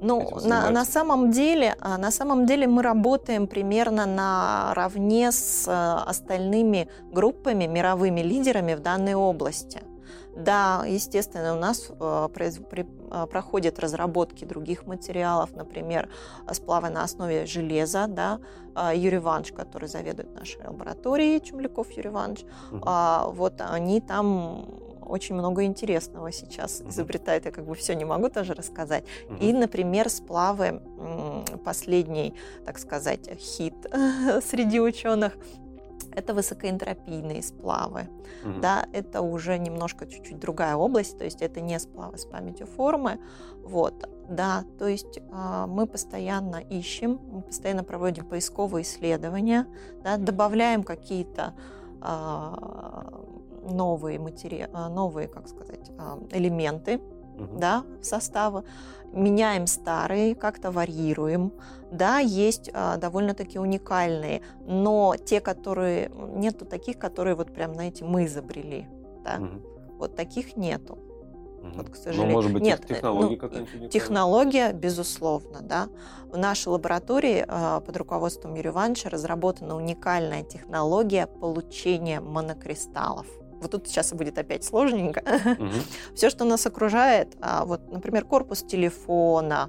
ну, 0.00 0.30
на, 0.44 0.70
на 0.70 0.84
самом 0.84 1.30
деле, 1.30 1.76
а, 1.80 1.98
на 1.98 2.10
самом 2.10 2.46
деле 2.46 2.66
мы 2.66 2.82
работаем 2.82 3.46
примерно 3.46 4.06
наравне 4.06 5.30
с 5.30 5.66
а, 5.68 6.04
остальными 6.06 6.88
группами, 7.12 7.66
мировыми 7.66 8.20
лидерами 8.20 8.74
в 8.74 8.80
данной 8.80 9.14
области. 9.14 9.80
Да, 10.36 10.84
естественно, 10.86 11.54
у 11.54 11.58
нас 11.58 11.90
а, 12.00 12.28
проходят 13.26 13.78
разработки 13.78 14.44
других 14.44 14.86
материалов, 14.86 15.50
например, 15.54 16.08
сплавы 16.52 16.88
на 16.88 17.04
основе 17.04 17.46
железа, 17.46 18.06
да, 18.06 18.38
Юрий 18.94 19.18
Иванович, 19.18 19.52
который 19.52 19.88
заведует 19.88 20.32
нашей 20.32 20.64
лабораторией, 20.64 21.40
Чумляков 21.40 21.90
Юрий 21.90 22.10
Иванович, 22.10 22.44
угу. 22.70 22.80
вот 23.34 23.60
они 23.60 24.00
там 24.00 24.64
очень 25.10 25.34
много 25.34 25.64
интересного 25.64 26.32
сейчас 26.32 26.80
mm-hmm. 26.80 26.88
изобретает. 26.90 27.44
Я 27.44 27.50
как 27.50 27.66
бы 27.66 27.74
все 27.74 27.94
не 27.94 28.04
могу 28.04 28.28
тоже 28.28 28.54
рассказать. 28.54 29.04
Mm-hmm. 29.04 29.38
И, 29.40 29.52
например, 29.52 30.08
сплавы, 30.08 30.80
последний, 31.64 32.34
так 32.64 32.78
сказать, 32.78 33.28
хит 33.38 33.74
среди 34.44 34.80
ученых, 34.80 35.36
это 36.12 36.34
высокоэнтропийные 36.34 37.42
сплавы. 37.42 38.08
Mm-hmm. 38.44 38.60
Да, 38.60 38.86
это 38.92 39.20
уже 39.20 39.58
немножко 39.58 40.06
чуть-чуть 40.06 40.38
другая 40.38 40.76
область, 40.76 41.18
то 41.18 41.24
есть 41.24 41.42
это 41.42 41.60
не 41.60 41.78
сплавы 41.78 42.18
с 42.18 42.24
памятью 42.24 42.66
формы. 42.66 43.18
Вот, 43.62 44.08
да, 44.28 44.64
то 44.78 44.88
есть 44.88 45.18
э, 45.18 45.66
мы 45.68 45.86
постоянно 45.86 46.56
ищем, 46.56 47.20
мы 47.30 47.42
постоянно 47.42 47.84
проводим 47.84 48.24
поисковые 48.24 48.82
исследования, 48.82 49.66
да, 50.02 50.16
добавляем 50.16 50.82
какие-то 50.82 51.54
э, 52.00 53.39
новые, 53.62 54.18
матери... 54.18 54.68
А, 54.72 54.88
новые 54.88 55.28
как 55.28 55.48
сказать, 55.48 55.90
а, 55.98 56.18
элементы 56.30 57.00
угу. 57.40 57.58
да, 57.58 57.84
в 58.00 58.04
составы, 58.04 58.64
меняем 59.12 59.66
старые, 59.66 60.34
как-то 60.34 60.70
варьируем. 60.70 61.52
Да, 61.90 62.18
есть 62.18 62.70
а, 62.72 62.96
довольно-таки 62.96 63.58
уникальные, 63.58 64.42
но 64.66 65.16
те, 65.16 65.40
которые... 65.40 66.10
Нету 66.36 66.64
таких, 66.64 66.98
которые 66.98 67.34
вот 67.34 67.52
прям, 67.52 67.74
знаете, 67.74 68.04
мы 68.04 68.26
изобрели. 68.26 68.86
Да? 69.24 69.38
Угу. 69.38 69.96
Вот 69.98 70.16
таких 70.16 70.56
нету. 70.56 70.94
Угу. 70.94 71.70
Вот, 71.74 71.90
к 71.90 71.96
сожалению. 71.96 72.28
Ну, 72.28 72.32
может 72.32 72.52
быть, 72.52 72.62
Нет, 72.62 72.86
технология 72.86 73.34
ну, 73.34 73.36
какая-нибудь 73.36 73.92
Технология, 73.92 74.72
безусловно, 74.72 75.60
да. 75.60 75.88
В 76.30 76.38
нашей 76.38 76.68
лаборатории 76.68 77.44
под 77.84 77.96
руководством 77.96 78.54
Юрия 78.54 78.70
Ивановича 78.70 79.10
разработана 79.10 79.76
уникальная 79.76 80.44
технология 80.44 81.26
получения 81.26 82.20
монокристаллов 82.20 83.26
Вот 83.60 83.70
тут 83.72 83.88
сейчас 83.88 84.12
будет 84.12 84.38
опять 84.38 84.64
сложненько. 84.64 85.22
Мгм. 85.58 85.72
Все, 86.14 86.30
что 86.30 86.44
нас 86.44 86.66
окружает, 86.66 87.36
а, 87.40 87.64
вот, 87.64 87.90
например, 87.90 88.24
корпус 88.24 88.62
телефона, 88.62 89.68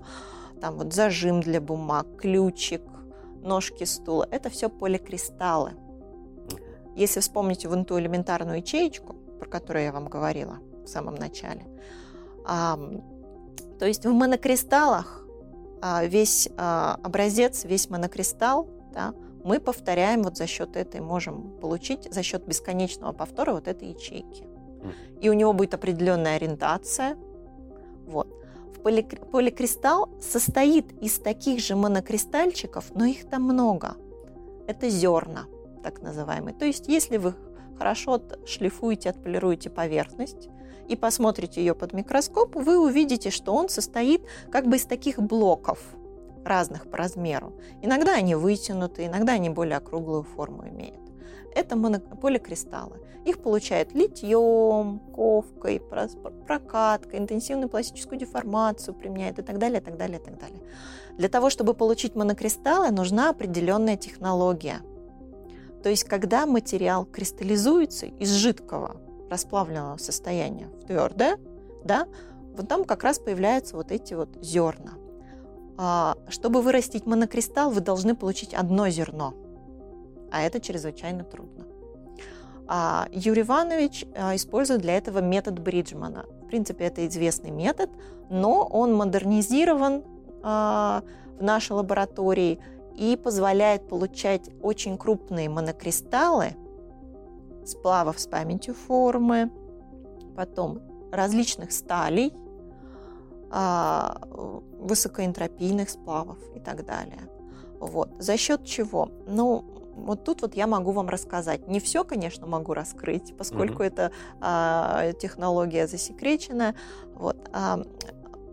там 0.59 0.77
вот 0.77 0.93
зажим 0.93 1.41
для 1.41 1.59
бумаг, 1.59 2.07
ключик, 2.17 2.83
ножки 3.41 3.83
стула, 3.83 4.27
это 4.31 4.49
все 4.49 4.69
поликристаллы. 4.69 5.71
Если 6.95 7.19
вспомните 7.19 7.67
вон 7.67 7.85
ту 7.85 7.99
элементарную 7.99 8.57
ячеечку, 8.57 9.13
про 9.39 9.49
которую 9.49 9.85
я 9.85 9.91
вам 9.91 10.07
говорила 10.07 10.59
в 10.83 10.87
самом 10.87 11.15
начале, 11.15 11.65
то 12.43 13.87
есть 13.87 14.05
в 14.05 14.11
монокристаллах 14.11 15.25
а, 15.81 16.05
весь 16.05 16.47
а, 16.57 16.99
образец, 17.01 17.65
весь 17.65 17.89
монокристалл, 17.89 18.69
да, 18.93 19.15
мы 19.43 19.59
повторяем 19.59 20.23
вот 20.23 20.37
за 20.37 20.47
счет 20.47 20.75
этой, 20.75 21.01
можем 21.01 21.57
получить 21.59 22.11
за 22.11 22.23
счет 22.23 22.45
бесконечного 22.45 23.11
повтора 23.11 23.53
вот 23.53 23.67
этой 23.67 23.89
ячейки. 23.89 24.45
И 25.21 25.29
у 25.29 25.33
него 25.33 25.53
будет 25.53 25.73
определенная 25.73 26.35
ориентация. 26.35 27.15
Вот. 28.05 28.27
В 28.75 28.79
Поликристалл 28.79 30.09
состоит 30.19 30.91
из 31.01 31.19
таких 31.19 31.59
же 31.59 31.75
монокристальчиков, 31.75 32.85
но 32.95 33.05
их 33.05 33.29
там 33.29 33.43
много. 33.43 33.95
Это 34.67 34.89
зерна, 34.89 35.45
так 35.83 36.01
называемые. 36.01 36.55
То 36.55 36.65
есть, 36.65 36.87
если 36.87 37.17
вы 37.17 37.35
хорошо 37.77 38.21
шлифуете, 38.45 39.11
отполируете 39.11 39.69
поверхность 39.69 40.49
и 40.87 40.95
посмотрите 40.95 41.61
ее 41.61 41.75
под 41.75 41.93
микроскоп, 41.93 42.55
вы 42.55 42.79
увидите, 42.79 43.29
что 43.29 43.53
он 43.53 43.69
состоит 43.69 44.23
как 44.51 44.67
бы 44.67 44.77
из 44.77 44.85
таких 44.85 45.19
блоков 45.19 45.79
разных 46.45 46.89
по 46.89 46.97
размеру. 46.97 47.53
Иногда 47.81 48.15
они 48.15 48.35
вытянуты, 48.35 49.05
иногда 49.05 49.33
они 49.33 49.49
более 49.49 49.77
округлую 49.77 50.23
форму 50.23 50.67
имеют. 50.67 50.99
Это 51.53 51.75
поликристаллы. 52.21 52.99
Их 53.25 53.41
получают 53.41 53.93
литьем, 53.93 54.99
ковкой, 55.13 55.79
прокаткой, 55.79 57.19
интенсивную 57.19 57.69
пластическую 57.69 58.17
деформацию 58.17 58.95
применяют 58.95 59.37
и 59.37 59.41
так 59.43 59.59
далее, 59.59 59.79
и 59.79 59.83
так 59.83 59.97
далее, 59.97 60.19
и 60.19 60.23
так 60.23 60.39
далее. 60.39 60.61
Для 61.17 61.29
того, 61.29 61.49
чтобы 61.49 61.73
получить 61.73 62.15
монокристаллы, 62.15 62.89
нужна 62.89 63.29
определенная 63.29 63.97
технология. 63.97 64.81
То 65.83 65.89
есть, 65.89 66.05
когда 66.05 66.45
материал 66.45 67.05
кристаллизуется 67.05 68.05
из 68.07 68.31
жидкого 68.31 68.97
расплавленного 69.29 69.97
состояния 69.97 70.67
в 70.67 70.85
твердое, 70.87 71.37
да, 71.83 72.07
вот 72.55 72.67
там 72.67 72.85
как 72.85 73.03
раз 73.03 73.19
появляются 73.19 73.75
вот 73.75 73.91
эти 73.91 74.13
вот 74.13 74.29
зерна. 74.41 74.93
А, 75.77 76.17
Чтобы 76.27 76.61
вырастить 76.61 77.05
монокристалл, 77.05 77.71
вы 77.71 77.81
должны 77.81 78.15
получить 78.15 78.53
одно 78.53 78.89
зерно, 78.89 79.33
а 80.31 80.41
это 80.41 80.59
чрезвычайно 80.59 81.23
трудно. 81.23 81.65
А 82.67 83.07
Юрий 83.11 83.41
Иванович 83.41 84.05
а, 84.15 84.35
использует 84.35 84.81
для 84.81 84.97
этого 84.97 85.19
метод 85.19 85.59
Бриджмана. 85.59 86.25
В 86.43 86.47
принципе, 86.47 86.85
это 86.85 87.05
известный 87.07 87.51
метод, 87.51 87.89
но 88.29 88.65
он 88.65 88.93
модернизирован 88.95 90.03
в 90.41 91.03
нашей 91.39 91.73
лаборатории 91.73 92.59
и 92.97 93.15
позволяет 93.15 93.87
получать 93.87 94.49
очень 94.63 94.97
крупные 94.97 95.49
монокристаллы 95.49 96.55
сплавов 97.65 98.19
с 98.19 98.25
памятью 98.25 98.73
формы, 98.73 99.51
потом 100.35 100.81
различных 101.11 101.71
сталей, 101.71 102.33
высокоэнтропийных 103.51 105.89
сплавов 105.89 106.37
и 106.55 106.59
так 106.59 106.85
далее. 106.85 107.19
Вот. 107.79 108.09
За 108.19 108.37
счет 108.37 108.63
чего? 108.63 109.09
Ну, 109.27 109.65
вот 109.95 110.23
тут 110.23 110.41
вот 110.41 110.55
я 110.55 110.67
могу 110.67 110.91
вам 110.91 111.09
рассказать. 111.09 111.67
Не 111.67 111.79
все, 111.79 112.03
конечно, 112.03 112.47
могу 112.47 112.73
раскрыть, 112.73 113.35
поскольку 113.37 113.75
Мгм. 113.75 113.83
это 113.83 114.11
а, 114.39 115.11
технология 115.13 115.87
засекречена. 115.87 116.75
Вот. 117.15 117.49
А, 117.53 117.81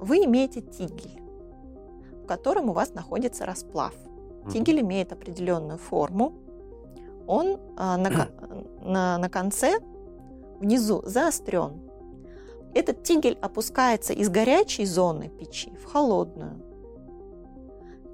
вы 0.01 0.25
имеете 0.25 0.61
тигель, 0.61 1.21
в 2.23 2.27
котором 2.27 2.71
у 2.71 2.73
вас 2.73 2.95
находится 2.95 3.47
расплав. 3.47 3.95
Мгм. 4.43 4.51
Тигель 4.51 4.81
имеет 4.81 5.13
определенную 5.13 5.79
форму. 5.79 6.35
Он 7.27 7.59
а, 7.77 7.97
на, 7.97 8.11
на, 8.83 9.19
на 9.19 9.29
конце 9.29 9.79
внизу 10.59 11.03
заострен. 11.05 11.88
Этот 12.75 13.03
тигель 13.03 13.39
опускается 13.41 14.13
из 14.13 14.29
горячей 14.29 14.85
зоны 14.85 15.29
печи 15.29 15.73
в 15.77 15.85
холодную. 15.87 16.63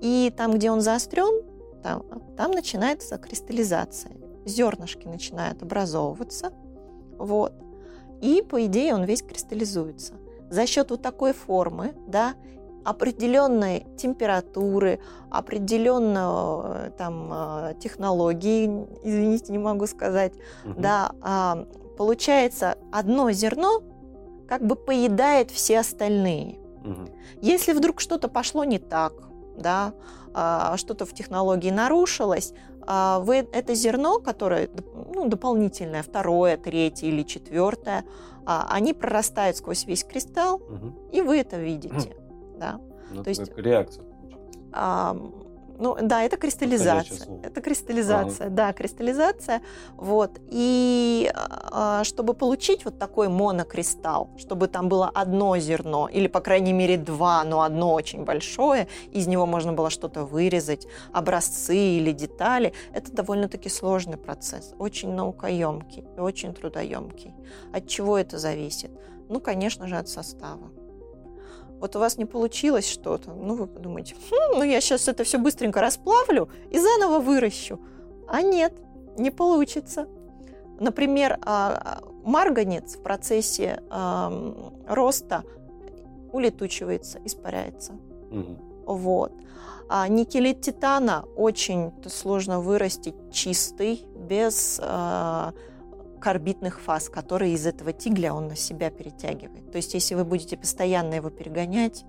И 0.01 0.33
там, 0.37 0.53
где 0.55 0.71
он 0.71 0.81
заострен, 0.81 1.43
там, 1.83 2.03
там 2.37 2.51
начинается 2.53 3.19
кристаллизация. 3.19 4.13
Зернышки 4.45 5.07
начинают 5.07 5.63
образовываться. 5.63 6.53
Вот. 7.19 7.53
И, 8.21 8.43
по 8.43 8.65
идее, 8.67 8.95
он 8.95 9.05
весь 9.05 9.23
кристаллизуется. 9.23 10.15
За 10.51 10.67
счет 10.67 10.91
вот 10.91 11.03
такой 11.03 11.33
формы, 11.33 11.95
да, 12.07 12.35
определенной 12.85 13.87
температуры, 13.97 15.01
определенной 15.31 16.91
там 16.99 17.31
э, 17.33 17.75
технологии, 17.81 18.87
извините, 19.03 19.53
не 19.53 19.59
могу 19.59 19.87
сказать, 19.87 20.35
Мгм. 20.65 20.83
да, 20.83 21.13
а, 21.23 21.67
получается 21.97 22.77
одно 22.93 23.31
зерно 23.33 23.83
как 24.49 24.67
бы 24.67 24.77
поедает 24.77 25.51
все 25.51 25.81
остальные. 25.81 26.59
Мгм. 26.85 27.09
Если 27.41 27.73
вдруг 27.73 28.01
что-то 28.01 28.29
пошло 28.29 28.65
не 28.65 28.79
так, 28.79 29.13
да, 29.57 29.95
а, 30.35 30.77
что-то 30.77 31.07
в 31.07 31.13
технологии 31.15 31.71
нарушилось, 31.71 32.53
а, 32.87 33.21
вы 33.21 33.37
это 33.37 33.75
зерно, 33.75 34.19
которое 34.19 34.69
ну, 35.15 35.29
дополнительное, 35.29 36.03
второе, 36.03 36.57
третье 36.57 37.07
или 37.07 37.23
четвертое, 37.23 38.05
а, 38.45 38.67
они 38.71 38.93
прорастают 38.93 39.57
сквозь 39.57 39.87
весь 39.87 40.05
кристалл, 40.05 40.59
Мгм. 40.59 40.95
и 41.13 41.23
вы 41.23 41.39
это 41.39 41.57
видите. 41.57 42.17
Да. 42.59 42.81
Ну, 43.11 43.23
То 43.23 43.31
есть- 43.31 43.57
реакция. 43.57 44.05
А, 44.73 45.17
ну, 45.79 45.97
да, 46.01 46.23
это 46.23 46.37
кристаллизация. 46.37 47.27
Это 47.43 47.61
кристаллизация, 47.61 48.49
да, 48.49 48.73
кристаллизация. 48.73 49.63
Вот. 49.97 50.31
И 50.49 51.31
а, 51.35 52.05
чтобы 52.05 52.35
получить 52.35 52.85
вот 52.85 52.99
такой 52.99 53.29
монокристалл, 53.29 54.31
чтобы 54.39 54.69
там 54.69 54.89
было 54.89 55.09
одно 55.09 55.57
зерно, 55.59 56.09
или, 56.09 56.29
по 56.29 56.41
крайней 56.41 56.73
мере, 56.73 56.97
два, 56.97 57.43
но 57.45 57.63
одно 57.63 57.93
очень 57.93 58.25
большое, 58.25 58.89
из 59.13 59.27
него 59.27 59.47
можно 59.47 59.73
было 59.73 59.91
что-то 59.91 60.25
вырезать, 60.25 60.87
образцы 61.13 61.77
или 61.77 62.13
детали, 62.13 62.73
это 62.93 63.13
довольно-таки 63.13 63.69
сложный 63.69 64.17
процесс, 64.17 64.75
очень 64.79 65.13
наукоемкий 65.13 66.05
и 66.17 66.21
очень 66.21 66.55
трудоемкий. 66.55 67.35
От 67.73 67.89
чего 67.89 68.17
это 68.17 68.39
зависит? 68.39 68.91
Ну, 69.29 69.41
конечно 69.41 69.89
же, 69.89 69.97
от 69.97 70.09
состава. 70.09 70.71
Вот 71.85 71.97
у 71.97 71.99
вас 71.99 72.17
не 72.17 72.25
получилось 72.25 72.89
что-то, 72.89 73.35
ну 73.35 73.57
вы 73.57 73.67
подумаете, 73.67 74.15
«Хм, 74.15 74.57
ну 74.57 74.63
я 74.63 74.81
сейчас 74.81 75.07
это 75.07 75.23
все 75.23 75.37
быстренько 75.37 75.83
расплавлю 75.83 76.49
и 76.71 76.79
заново 76.79 77.19
выращу. 77.19 77.79
А 78.27 78.41
нет, 78.41 78.73
не 79.19 79.31
получится. 79.31 80.09
Например, 80.81 81.39
а, 81.43 82.01
марганец 82.25 82.97
в 82.97 83.03
процессе 83.03 83.83
роста 84.89 85.45
улетучивается, 86.33 87.21
испаряется. 87.23 87.93
Мгм. 88.31 88.57
Вот. 88.87 89.33
А 89.91 90.09
никелит 90.09 90.63
титана 90.63 91.27
очень 91.37 91.93
сложно 92.09 92.61
вырастить 92.61 93.15
чистый, 93.31 94.07
без 94.17 94.81
карбидных 96.25 96.81
фаз, 96.81 97.11
которые 97.11 97.53
из 97.53 97.67
этого 97.67 97.93
тигля 97.93 98.33
он 98.33 98.49
на 98.49 98.57
себя 98.57 98.89
перетягивает. 98.89 99.71
То 99.71 99.77
есть, 99.77 99.93
если 99.93 100.15
вы 100.15 100.25
будете 100.25 100.57
постоянно 100.57 101.13
его 101.13 101.29
перегонять, 101.29 102.07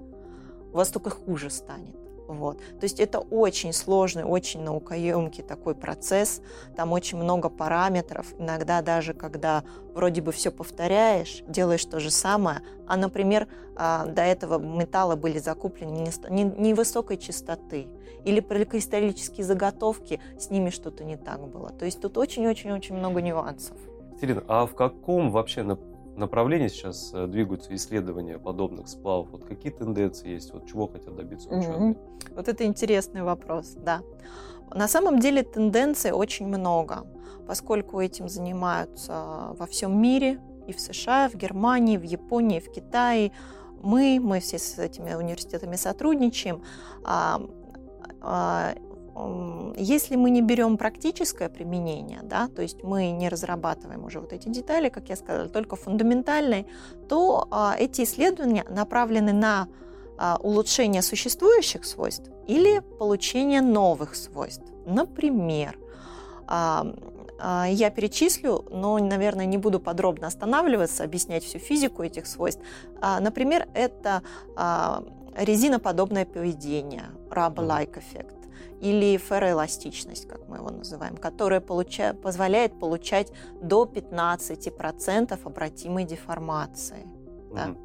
у 0.71 0.78
вас 0.78 0.88
только 0.88 1.10
хуже 1.10 1.49
станет. 1.49 1.97
Вот. 2.30 2.60
То 2.60 2.84
есть 2.84 3.01
это 3.01 3.19
очень 3.19 3.73
сложный, 3.73 4.23
очень 4.23 4.62
наукоемкий 4.62 5.43
такой 5.43 5.75
процесс. 5.75 6.41
Там 6.78 6.93
очень 6.93 7.17
много 7.17 7.49
параметров. 7.49 8.34
Иногда 8.39 8.82
даже 8.82 9.13
когда 9.13 9.63
вроде 9.93 10.21
бы 10.21 10.32
все 10.32 10.49
повторяешь, 10.49 11.43
делаешь 11.47 11.84
то 11.84 11.99
же 11.99 12.10
самое, 12.10 12.62
а, 12.88 12.95
например, 12.95 13.49
а, 13.75 14.06
до 14.06 14.21
этого 14.21 14.58
металлы 14.58 15.17
были 15.17 15.39
закуплены 15.39 16.10
невысокой 16.58 17.17
частоты, 17.17 17.89
или 18.23 18.39
поликристаллические 18.39 19.45
заготовки, 19.45 20.19
с 20.39 20.49
ними 20.49 20.71
что-то 20.71 21.04
не 21.04 21.17
так 21.17 21.47
было. 21.47 21.69
То 21.69 21.86
есть 21.86 22.01
тут 22.01 22.17
очень-очень-очень 22.17 22.95
много 22.95 23.21
нюансов. 23.21 23.78
Екатерина, 24.15 24.43
а 24.47 24.65
в 24.65 24.75
каком 24.75 25.30
вообще 25.30 25.62
нап- 25.62 26.15
направлении 26.15 26.69
сейчас 26.69 27.12
э, 27.13 27.28
двигаются 27.28 27.75
исследования 27.75 28.39
подобных 28.39 28.88
сплавов? 28.88 29.30
Вот 29.32 29.45
какие 29.45 29.71
тенденции 29.71 30.30
есть? 30.30 30.54
Вот 30.54 30.65
чего 30.67 30.88
хотят 30.88 31.15
добиться 31.15 31.49
ученые? 31.49 31.80
Мгм. 31.80 31.97
Вот 32.36 32.47
это 32.47 32.65
интересный 32.65 33.23
вопрос, 33.23 33.75
да. 33.78 34.01
На 34.73 34.88
самом 34.88 35.19
деле 35.19 35.43
тенденций 35.43 36.12
очень 36.12 36.47
много, 36.47 37.06
поскольку 37.45 37.99
этим 37.99 38.30
занимаются 38.30 39.54
во 39.60 39.65
всем 39.65 40.01
мире, 40.01 40.39
и 40.67 40.73
в 40.73 40.80
США, 40.80 41.30
в 41.30 41.36
Германии, 41.36 41.97
в 41.97 42.04
Японии, 42.04 42.60
в 42.60 42.71
Китае. 42.71 43.32
Мы, 43.84 44.19
мы 44.19 44.39
все 44.39 44.58
с 44.58 44.80
этими 44.80 45.13
университетами 45.13 45.75
сотрудничаем. 45.75 46.63
Если 49.77 50.15
мы 50.15 50.29
не 50.29 50.41
берем 50.41 50.77
практическое 50.77 51.49
применение, 51.49 52.21
да, 52.23 52.47
то 52.47 52.61
есть 52.61 52.83
мы 52.83 53.11
не 53.11 53.29
разрабатываем 53.29 54.05
уже 54.05 54.19
вот 54.19 54.31
эти 54.31 54.47
детали, 54.47 54.89
как 54.89 55.09
я 55.09 55.15
сказала, 55.15 55.49
только 55.49 55.75
фундаментальные, 55.75 56.65
то 57.09 57.47
а, 57.51 57.75
эти 57.77 58.03
исследования 58.03 58.65
направлены 58.69 59.33
на 59.33 59.67
а, 60.17 60.38
улучшение 60.41 61.01
существующих 61.01 61.85
свойств 61.85 62.29
или 62.47 62.79
получение 62.99 63.61
новых 63.61 64.15
свойств. 64.15 64.65
Например, 64.85 65.77
а, 66.47 66.85
я 67.67 67.89
перечислю, 67.89 68.65
но, 68.71 68.97
наверное, 68.97 69.45
не 69.45 69.57
буду 69.57 69.81
подробно 69.81 70.27
останавливаться, 70.27 71.03
объяснять 71.03 71.43
всю 71.43 71.59
физику 71.59 72.01
этих 72.01 72.27
свойств. 72.27 72.63
Например, 73.01 73.67
это 73.73 74.21
резиноподобное 75.35 76.25
поведение, 76.25 77.03
rubber-like 77.29 77.99
эффект 77.99 78.44
или 78.81 79.17
ферроэластичность, 79.17 80.27
как 80.27 80.47
мы 80.47 80.57
его 80.57 80.69
называем, 80.69 81.17
которая 81.17 81.61
получа, 81.61 82.13
позволяет 82.13 82.77
получать 82.79 83.31
до 83.61 83.85
15% 83.85 85.39
обратимой 85.43 86.03
деформации. 86.03 87.03
Угу. 87.49 87.55
Да. 87.55 87.75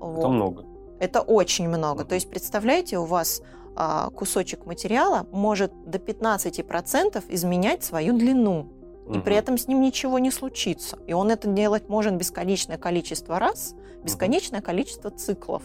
Вот. 0.00 0.18
Это 0.18 0.28
много. 0.28 0.64
Это 1.00 1.20
очень 1.20 1.68
много. 1.68 2.02
Угу. 2.02 2.08
То 2.08 2.14
есть, 2.14 2.28
представляете, 2.28 2.98
у 2.98 3.04
вас 3.04 3.42
а, 3.76 4.10
кусочек 4.10 4.66
материала 4.66 5.26
может 5.30 5.72
до 5.88 5.98
15% 5.98 7.24
изменять 7.28 7.84
свою 7.84 8.16
длину. 8.18 8.72
И 9.10 9.20
при 9.20 9.36
этом 9.36 9.56
с 9.56 9.66
ним 9.66 9.80
ничего 9.80 10.18
не 10.18 10.30
случится. 10.30 10.98
И 11.06 11.14
он 11.14 11.30
это 11.30 11.48
делать 11.48 11.88
может 11.88 12.14
бесконечное 12.16 12.76
количество 12.76 13.38
раз, 13.38 13.74
бесконечное 14.04 14.60
количество 14.60 15.10
циклов 15.10 15.62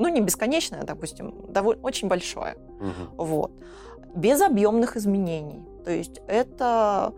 ну 0.00 0.08
не 0.08 0.20
бесконечное, 0.20 0.84
допустим, 0.84 1.34
довольно 1.48 1.82
очень 1.82 2.08
большое, 2.08 2.56
угу. 2.80 3.24
вот, 3.24 3.52
без 4.14 4.40
объемных 4.40 4.96
изменений. 4.96 5.62
То 5.84 5.90
есть 5.90 6.20
это 6.26 7.12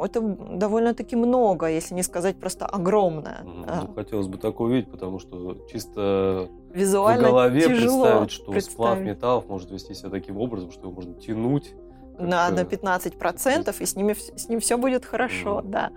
это 0.00 0.20
довольно-таки 0.20 1.16
много, 1.16 1.66
если 1.66 1.94
не 1.94 2.02
сказать 2.02 2.38
просто 2.38 2.66
огромное. 2.66 3.44
Ну, 3.44 3.94
хотелось 3.94 4.28
бы 4.28 4.38
такое 4.38 4.68
увидеть, 4.68 4.90
потому 4.90 5.18
что 5.18 5.56
чисто 5.70 6.48
Визуально 6.72 7.28
в 7.28 7.30
голове 7.30 7.68
представить, 7.68 8.30
что 8.30 8.52
представить. 8.52 8.64
сплав 8.64 9.00
металлов 9.00 9.48
может 9.48 9.70
вести 9.70 9.94
себя 9.94 10.10
таким 10.10 10.38
образом, 10.38 10.70
что 10.70 10.82
его 10.82 10.92
можно 10.92 11.14
тянуть. 11.14 11.74
На, 12.18 12.50
на 12.50 12.60
15%, 12.60 13.74
и 13.78 13.86
с, 13.86 13.96
ними, 13.96 14.12
с 14.14 14.48
ним 14.48 14.60
все 14.60 14.76
будет 14.76 15.04
хорошо, 15.04 15.60
mm. 15.60 15.68
да. 15.68 15.90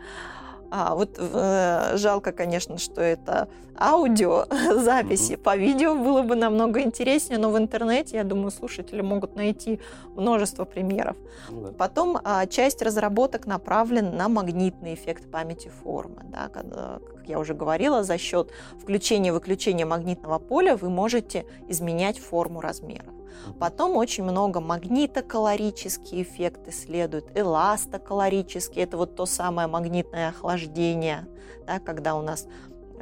А, 0.71 0.95
вот 0.95 1.17
э, 1.19 1.97
жалко, 1.97 2.31
конечно, 2.31 2.77
что 2.77 3.01
это 3.01 3.49
аудиозаписи. 3.77 5.33
Угу. 5.41 5.41
По 5.41 5.57
видео 5.57 5.95
было 5.95 6.21
бы 6.21 6.35
намного 6.35 6.81
интереснее, 6.81 7.37
но 7.37 7.51
в 7.51 7.57
интернете, 7.57 8.17
я 8.17 8.23
думаю, 8.23 8.51
слушатели 8.51 9.01
могут 9.01 9.35
найти 9.35 9.79
множество 10.15 10.65
примеров. 10.65 11.17
Ну 11.49 11.61
да. 11.61 11.71
Потом 11.73 12.17
а, 12.23 12.45
часть 12.47 12.81
разработок 12.81 13.45
направлена 13.47 14.11
на 14.11 14.29
магнитный 14.29 14.93
эффект 14.93 15.29
памяти 15.29 15.69
формы. 15.83 16.21
Да, 16.23 16.47
когда, 16.47 16.99
как 17.15 17.27
я 17.27 17.39
уже 17.39 17.53
говорила, 17.53 18.03
за 18.03 18.17
счет 18.17 18.49
включения 18.81 19.29
и 19.29 19.31
выключения 19.31 19.85
магнитного 19.85 20.39
поля 20.39 20.77
вы 20.77 20.89
можете 20.89 21.45
изменять 21.67 22.17
форму 22.17 22.61
размеров. 22.61 23.13
Потом 23.59 23.95
очень 23.95 24.23
много 24.23 24.59
магнитокалорические 24.59 26.23
эффекты 26.23 26.71
следуют, 26.71 27.31
эластокалорические, 27.35 28.85
это 28.85 28.97
вот 28.97 29.15
то 29.15 29.25
самое 29.25 29.67
магнитное 29.67 30.29
охлаждение, 30.29 31.27
да, 31.65 31.79
когда 31.79 32.15
у 32.15 32.21
нас 32.21 32.47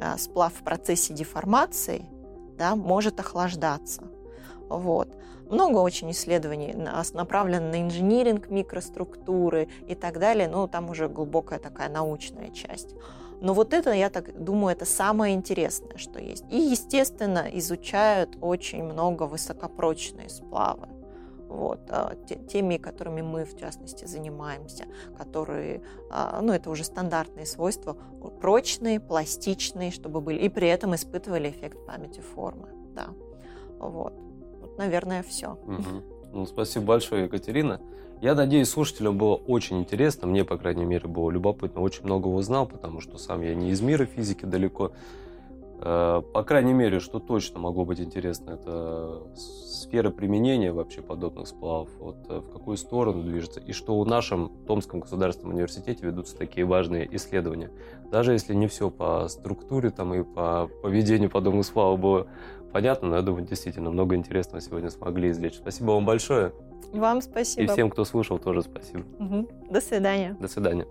а, 0.00 0.16
сплав 0.18 0.54
в 0.54 0.62
процессе 0.62 1.14
деформации 1.14 2.06
да, 2.60 2.76
может 2.76 3.18
охлаждаться. 3.18 4.02
Вот. 4.68 5.08
Много 5.50 5.78
очень 5.78 6.12
исследований 6.12 6.74
направлено 7.12 7.70
на 7.70 7.82
инжиниринг 7.82 8.48
микроструктуры 8.50 9.68
и 9.88 9.96
так 9.96 10.20
далее, 10.20 10.48
но 10.48 10.68
там 10.68 10.90
уже 10.90 11.08
глубокая 11.08 11.58
такая 11.58 11.88
научная 11.88 12.50
часть. 12.50 12.94
Но 13.40 13.52
вот 13.52 13.72
это, 13.72 13.92
я 13.92 14.10
так 14.10 14.42
думаю, 14.42 14.76
это 14.76 14.84
самое 14.84 15.34
интересное, 15.34 15.96
что 15.96 16.20
есть. 16.20 16.44
И, 16.50 16.56
естественно, 16.56 17.48
изучают 17.54 18.36
очень 18.40 18.84
много 18.84 19.24
высокопрочные 19.24 20.28
сплавы. 20.28 20.88
Вот, 21.48 21.80
а, 21.90 22.14
теми, 22.48 22.76
которыми 22.76 23.22
мы, 23.22 23.44
в 23.44 23.58
частности, 23.58 24.04
занимаемся, 24.04 24.84
которые, 25.18 25.82
а, 26.10 26.40
ну, 26.40 26.52
это 26.52 26.70
уже 26.70 26.84
стандартные 26.84 27.44
свойства, 27.44 27.96
прочные, 28.40 29.00
пластичные, 29.00 29.90
чтобы 29.90 30.20
были, 30.20 30.38
и 30.38 30.48
при 30.48 30.68
этом 30.68 30.94
испытывали 30.94 31.50
эффект 31.50 31.84
памяти 31.86 32.20
формы, 32.20 32.68
да. 32.94 33.08
Вот, 33.80 34.12
вот 34.12 34.29
наверное, 34.80 35.22
все. 35.22 35.58
Угу. 35.66 36.32
Ну, 36.32 36.46
спасибо 36.46 36.86
большое, 36.86 37.24
Екатерина. 37.24 37.80
Я 38.22 38.34
надеюсь, 38.34 38.68
слушателям 38.68 39.16
было 39.16 39.34
очень 39.34 39.78
интересно, 39.78 40.26
мне, 40.26 40.44
по 40.44 40.56
крайней 40.58 40.84
мере, 40.84 41.08
было 41.08 41.30
любопытно, 41.30 41.80
очень 41.80 42.04
много 42.04 42.28
узнал, 42.28 42.66
потому 42.66 43.00
что 43.00 43.18
сам 43.18 43.42
я 43.42 43.54
не 43.54 43.70
из 43.70 43.80
мира 43.80 44.04
физики 44.04 44.44
далеко. 44.44 44.92
Э, 45.82 46.22
по 46.34 46.42
крайней 46.42 46.74
мере, 46.74 47.00
что 47.00 47.18
точно 47.18 47.60
могло 47.60 47.86
быть 47.86 48.00
интересно, 48.00 48.50
это 48.50 49.22
сфера 49.34 50.10
применения 50.10 50.72
вообще 50.72 51.00
подобных 51.00 51.48
сплавов, 51.48 51.88
вот, 51.98 52.16
э, 52.28 52.40
в 52.40 52.52
какую 52.52 52.76
сторону 52.76 53.22
движется, 53.22 53.60
и 53.60 53.72
что 53.72 53.98
у 53.98 54.04
нашем 54.04 54.52
Томском 54.66 55.00
государственном 55.00 55.54
университете 55.54 56.04
ведутся 56.04 56.36
такие 56.36 56.66
важные 56.66 57.08
исследования. 57.16 57.70
Даже 58.10 58.32
если 58.32 58.52
не 58.54 58.66
все 58.66 58.90
по 58.90 59.26
структуре 59.28 59.88
там, 59.90 60.12
и 60.12 60.22
по 60.22 60.68
поведению 60.82 61.30
подобных 61.30 61.64
сплавов 61.64 61.98
было 61.98 62.26
понятно, 62.72 63.08
но 63.08 63.16
я 63.16 63.22
думаю, 63.22 63.44
действительно 63.44 63.90
много 63.90 64.14
интересного 64.14 64.60
сегодня 64.60 64.90
смогли 64.90 65.30
извлечь. 65.30 65.56
Спасибо 65.56 65.92
вам 65.92 66.04
большое. 66.04 66.52
Вам 66.92 67.20
спасибо. 67.22 67.62
И 67.62 67.66
всем, 67.66 67.90
кто 67.90 68.04
слушал, 68.04 68.38
тоже 68.38 68.62
спасибо. 68.62 69.04
Угу. 69.18 69.48
До 69.70 69.80
свидания. 69.80 70.36
До 70.40 70.48
свидания. 70.48 70.86